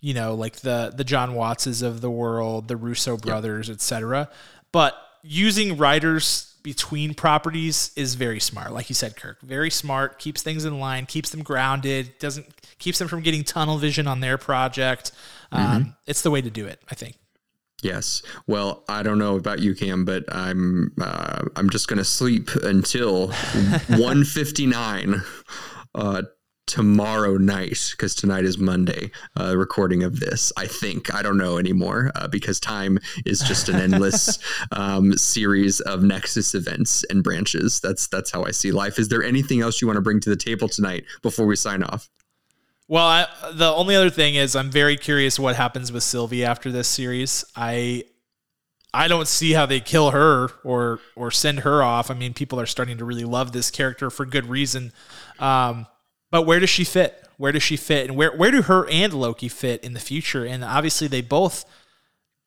you 0.00 0.14
know, 0.14 0.34
like 0.34 0.56
the 0.56 0.92
the 0.94 1.04
Jon 1.04 1.34
Wattses 1.34 1.82
of 1.82 2.00
the 2.00 2.10
world, 2.10 2.68
the 2.68 2.76
Russo 2.76 3.16
brothers, 3.16 3.68
yep. 3.68 3.76
etc. 3.76 4.28
But 4.72 4.94
using 5.22 5.76
writers 5.76 6.51
between 6.62 7.14
properties 7.14 7.92
is 7.96 8.14
very 8.14 8.40
smart. 8.40 8.72
Like 8.72 8.88
you 8.88 8.94
said, 8.94 9.16
Kirk, 9.16 9.40
very 9.42 9.70
smart, 9.70 10.18
keeps 10.18 10.42
things 10.42 10.64
in 10.64 10.78
line, 10.78 11.06
keeps 11.06 11.30
them 11.30 11.42
grounded, 11.42 12.18
doesn't 12.18 12.46
keeps 12.78 12.98
them 12.98 13.08
from 13.08 13.20
getting 13.20 13.44
tunnel 13.44 13.78
vision 13.78 14.06
on 14.06 14.20
their 14.20 14.38
project. 14.38 15.12
Um, 15.50 15.60
mm-hmm. 15.60 15.90
It's 16.06 16.22
the 16.22 16.30
way 16.30 16.42
to 16.42 16.50
do 16.50 16.66
it, 16.66 16.80
I 16.90 16.94
think. 16.94 17.16
Yes. 17.82 18.22
Well, 18.46 18.84
I 18.88 19.02
don't 19.02 19.18
know 19.18 19.36
about 19.36 19.58
you, 19.58 19.74
Cam, 19.74 20.04
but 20.04 20.24
I'm 20.32 20.92
uh, 21.00 21.42
I'm 21.56 21.68
just 21.68 21.88
gonna 21.88 22.04
sleep 22.04 22.50
until 22.62 23.28
159 23.88 25.22
uh, 25.94 26.22
tomorrow 26.66 27.36
night 27.36 27.90
because 27.92 28.14
tonight 28.14 28.44
is 28.44 28.58
Monday, 28.58 29.10
uh, 29.38 29.56
recording 29.56 30.02
of 30.02 30.20
this. 30.20 30.52
I 30.56 30.66
think 30.66 31.14
I 31.14 31.22
don't 31.22 31.36
know 31.36 31.58
anymore 31.58 32.10
uh, 32.14 32.28
because 32.28 32.60
time 32.60 32.98
is 33.26 33.40
just 33.40 33.68
an 33.68 33.76
endless 33.76 34.38
um, 34.72 35.16
series 35.16 35.80
of 35.80 36.02
Nexus 36.02 36.54
events 36.54 37.04
and 37.10 37.22
branches. 37.22 37.80
That's 37.80 38.06
that's 38.08 38.30
how 38.30 38.44
I 38.44 38.50
see 38.50 38.72
life. 38.72 38.98
Is 38.98 39.08
there 39.08 39.22
anything 39.22 39.60
else 39.60 39.80
you 39.80 39.86
want 39.86 39.96
to 39.96 40.02
bring 40.02 40.20
to 40.20 40.30
the 40.30 40.36
table 40.36 40.68
tonight 40.68 41.04
before 41.22 41.46
we 41.46 41.56
sign 41.56 41.82
off? 41.82 42.08
Well, 42.88 43.06
I, 43.06 43.26
the 43.54 43.72
only 43.72 43.96
other 43.96 44.10
thing 44.10 44.34
is 44.34 44.54
I'm 44.54 44.70
very 44.70 44.96
curious 44.96 45.38
what 45.38 45.56
happens 45.56 45.90
with 45.92 46.02
Sylvie 46.02 46.44
after 46.44 46.70
this 46.70 46.88
series. 46.88 47.44
I 47.56 48.04
I 48.94 49.08
don't 49.08 49.26
see 49.26 49.52
how 49.52 49.64
they 49.66 49.80
kill 49.80 50.10
her 50.10 50.50
or 50.64 51.00
or 51.16 51.30
send 51.30 51.60
her 51.60 51.82
off. 51.82 52.10
I 52.10 52.14
mean, 52.14 52.34
people 52.34 52.60
are 52.60 52.66
starting 52.66 52.98
to 52.98 53.04
really 53.04 53.24
love 53.24 53.52
this 53.52 53.70
character 53.70 54.10
for 54.10 54.26
good 54.26 54.46
reason. 54.46 54.92
Um, 55.38 55.86
but 56.32 56.42
where 56.46 56.58
does 56.58 56.70
she 56.70 56.82
fit? 56.82 57.28
Where 57.36 57.52
does 57.52 57.62
she 57.62 57.76
fit? 57.76 58.08
And 58.08 58.16
where 58.16 58.34
where 58.34 58.50
do 58.50 58.62
her 58.62 58.88
and 58.88 59.12
Loki 59.12 59.48
fit 59.48 59.84
in 59.84 59.92
the 59.92 60.00
future? 60.00 60.44
And 60.46 60.64
obviously, 60.64 61.06
they 61.06 61.20
both 61.20 61.66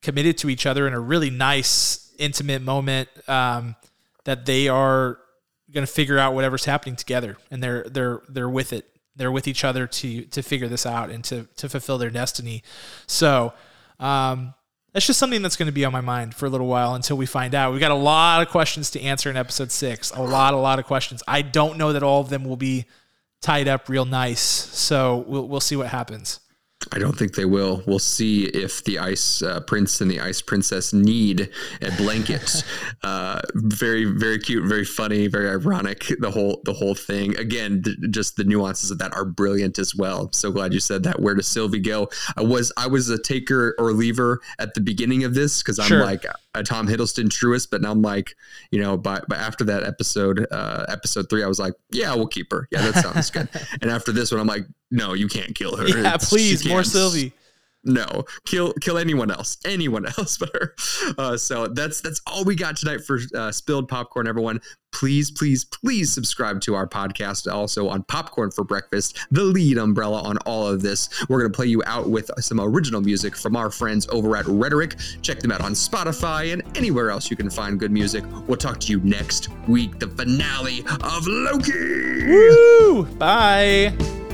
committed 0.02 0.36
to 0.38 0.50
each 0.50 0.66
other 0.66 0.86
in 0.88 0.92
a 0.92 1.00
really 1.00 1.30
nice, 1.30 2.12
intimate 2.18 2.62
moment 2.62 3.08
um, 3.28 3.76
that 4.24 4.44
they 4.44 4.68
are 4.68 5.18
going 5.72 5.86
to 5.86 5.92
figure 5.92 6.18
out 6.18 6.34
whatever's 6.34 6.64
happening 6.64 6.96
together, 6.96 7.36
and 7.50 7.62
they're 7.62 7.84
they're 7.84 8.22
they're 8.28 8.50
with 8.50 8.72
it. 8.72 8.88
They're 9.14 9.30
with 9.30 9.46
each 9.46 9.64
other 9.64 9.86
to 9.86 10.22
to 10.22 10.42
figure 10.42 10.66
this 10.68 10.84
out 10.84 11.10
and 11.10 11.22
to 11.24 11.44
to 11.56 11.68
fulfill 11.68 11.96
their 11.96 12.10
destiny. 12.10 12.62
So. 13.06 13.54
Um, 13.98 14.52
that's 14.92 15.06
just 15.06 15.18
something 15.18 15.42
that's 15.42 15.56
going 15.56 15.66
to 15.66 15.72
be 15.72 15.84
on 15.84 15.92
my 15.92 16.00
mind 16.00 16.34
for 16.34 16.46
a 16.46 16.48
little 16.48 16.68
while 16.68 16.94
until 16.94 17.18
we 17.18 17.26
find 17.26 17.54
out. 17.54 17.70
We've 17.70 17.80
got 17.80 17.90
a 17.90 17.94
lot 17.94 18.40
of 18.40 18.48
questions 18.48 18.90
to 18.92 19.02
answer 19.02 19.28
in 19.28 19.36
episode 19.36 19.70
six. 19.70 20.10
A 20.10 20.22
lot, 20.22 20.54
a 20.54 20.56
lot 20.56 20.78
of 20.78 20.86
questions. 20.86 21.22
I 21.28 21.42
don't 21.42 21.76
know 21.76 21.92
that 21.92 22.02
all 22.02 22.22
of 22.22 22.30
them 22.30 22.46
will 22.46 22.56
be 22.56 22.86
tied 23.42 23.68
up 23.68 23.88
real 23.88 24.04
nice. 24.04 24.40
So 24.40 25.24
we'll 25.26 25.48
we'll 25.48 25.60
see 25.60 25.76
what 25.76 25.88
happens. 25.88 26.40
I 26.92 26.98
don't 26.98 27.18
think 27.18 27.34
they 27.34 27.44
will. 27.44 27.82
We'll 27.86 27.98
see 27.98 28.44
if 28.44 28.84
the 28.84 28.98
ice 28.98 29.42
uh, 29.42 29.60
prince 29.60 30.00
and 30.00 30.10
the 30.10 30.20
ice 30.20 30.40
princess 30.40 30.92
need 30.92 31.50
a 31.82 31.90
blanket. 31.96 32.64
uh, 33.02 33.40
very, 33.54 34.04
very 34.04 34.38
cute, 34.38 34.64
very 34.66 34.84
funny, 34.84 35.26
very 35.26 35.48
ironic. 35.48 36.12
The 36.20 36.30
whole, 36.30 36.60
the 36.64 36.72
whole 36.72 36.94
thing. 36.94 37.36
Again, 37.38 37.82
th- 37.82 37.96
just 38.10 38.36
the 38.36 38.44
nuances 38.44 38.90
of 38.90 38.98
that 38.98 39.12
are 39.14 39.24
brilliant 39.24 39.78
as 39.78 39.96
well. 39.96 40.30
So 40.32 40.52
glad 40.52 40.72
you 40.72 40.80
said 40.80 41.02
that. 41.04 41.20
Where 41.20 41.34
does 41.34 41.48
Sylvie 41.48 41.80
go? 41.80 42.08
I 42.36 42.42
was, 42.42 42.72
I 42.76 42.86
was 42.86 43.10
a 43.10 43.20
taker 43.20 43.74
or 43.78 43.92
leaver 43.92 44.40
at 44.58 44.74
the 44.74 44.80
beginning 44.80 45.24
of 45.24 45.34
this 45.34 45.62
because 45.62 45.78
I'm 45.78 45.88
sure. 45.88 46.04
like 46.04 46.24
a 46.56 46.62
Tom 46.62 46.86
Hiddleston 46.86 47.26
truist, 47.26 47.68
but 47.70 47.82
now 47.82 47.92
I'm 47.92 48.02
like, 48.02 48.34
you 48.70 48.80
know, 48.80 48.96
but 48.96 49.28
but 49.28 49.38
after 49.38 49.64
that 49.64 49.82
episode, 49.82 50.46
uh, 50.50 50.86
episode 50.88 51.28
three, 51.28 51.42
I 51.42 51.46
was 51.46 51.58
like, 51.58 51.74
yeah, 51.90 52.14
we'll 52.14 52.26
keep 52.26 52.50
her. 52.52 52.68
Yeah, 52.70 52.82
that 52.90 53.02
sounds 53.02 53.30
good. 53.30 53.48
and 53.82 53.90
after 53.90 54.12
this 54.12 54.32
one, 54.32 54.40
I'm 54.40 54.46
like, 54.46 54.66
no, 54.90 55.14
you 55.14 55.28
can't 55.28 55.54
kill 55.54 55.76
her. 55.76 55.86
Yeah, 55.96 56.14
it's, 56.14 56.28
please, 56.28 56.66
more 56.66 56.84
Sylvie. 56.84 57.32
No 57.86 58.24
kill 58.44 58.72
kill 58.80 58.98
anyone 58.98 59.30
else 59.30 59.58
anyone 59.64 60.06
else 60.18 60.36
but 60.36 60.50
her. 60.52 60.74
Uh, 61.16 61.36
so 61.36 61.68
that's 61.68 62.00
that's 62.00 62.20
all 62.26 62.44
we 62.44 62.56
got 62.56 62.76
tonight 62.76 63.00
for 63.04 63.20
uh, 63.34 63.52
spilled 63.52 63.88
popcorn 63.88 64.26
everyone. 64.26 64.60
Please 64.92 65.30
please 65.30 65.64
please 65.64 66.12
subscribe 66.12 66.60
to 66.62 66.74
our 66.74 66.88
podcast 66.88 67.50
also 67.50 67.88
on 67.88 68.02
popcorn 68.04 68.50
for 68.50 68.64
breakfast 68.64 69.18
the 69.30 69.44
lead 69.44 69.78
umbrella 69.78 70.20
on 70.22 70.36
all 70.38 70.66
of 70.66 70.82
this. 70.82 71.08
We're 71.28 71.38
going 71.38 71.52
to 71.52 71.56
play 71.56 71.66
you 71.66 71.82
out 71.86 72.10
with 72.10 72.28
some 72.42 72.60
original 72.60 73.00
music 73.00 73.36
from 73.36 73.54
our 73.54 73.70
friends 73.70 74.08
over 74.08 74.36
at 74.36 74.46
rhetoric. 74.46 74.96
Check 75.22 75.38
them 75.38 75.52
out 75.52 75.60
on 75.60 75.72
spotify 75.72 76.52
and 76.52 76.62
anywhere 76.76 77.10
else 77.10 77.30
you 77.30 77.36
can 77.36 77.50
find 77.50 77.78
good 77.78 77.92
music. 77.92 78.24
We'll 78.48 78.56
talk 78.56 78.80
to 78.80 78.90
you 78.90 78.98
next 79.00 79.48
week 79.68 80.00
the 80.00 80.08
finale 80.08 80.80
of 81.04 81.26
loki! 81.28 82.26
Woo! 82.26 83.04
bye 83.16 84.25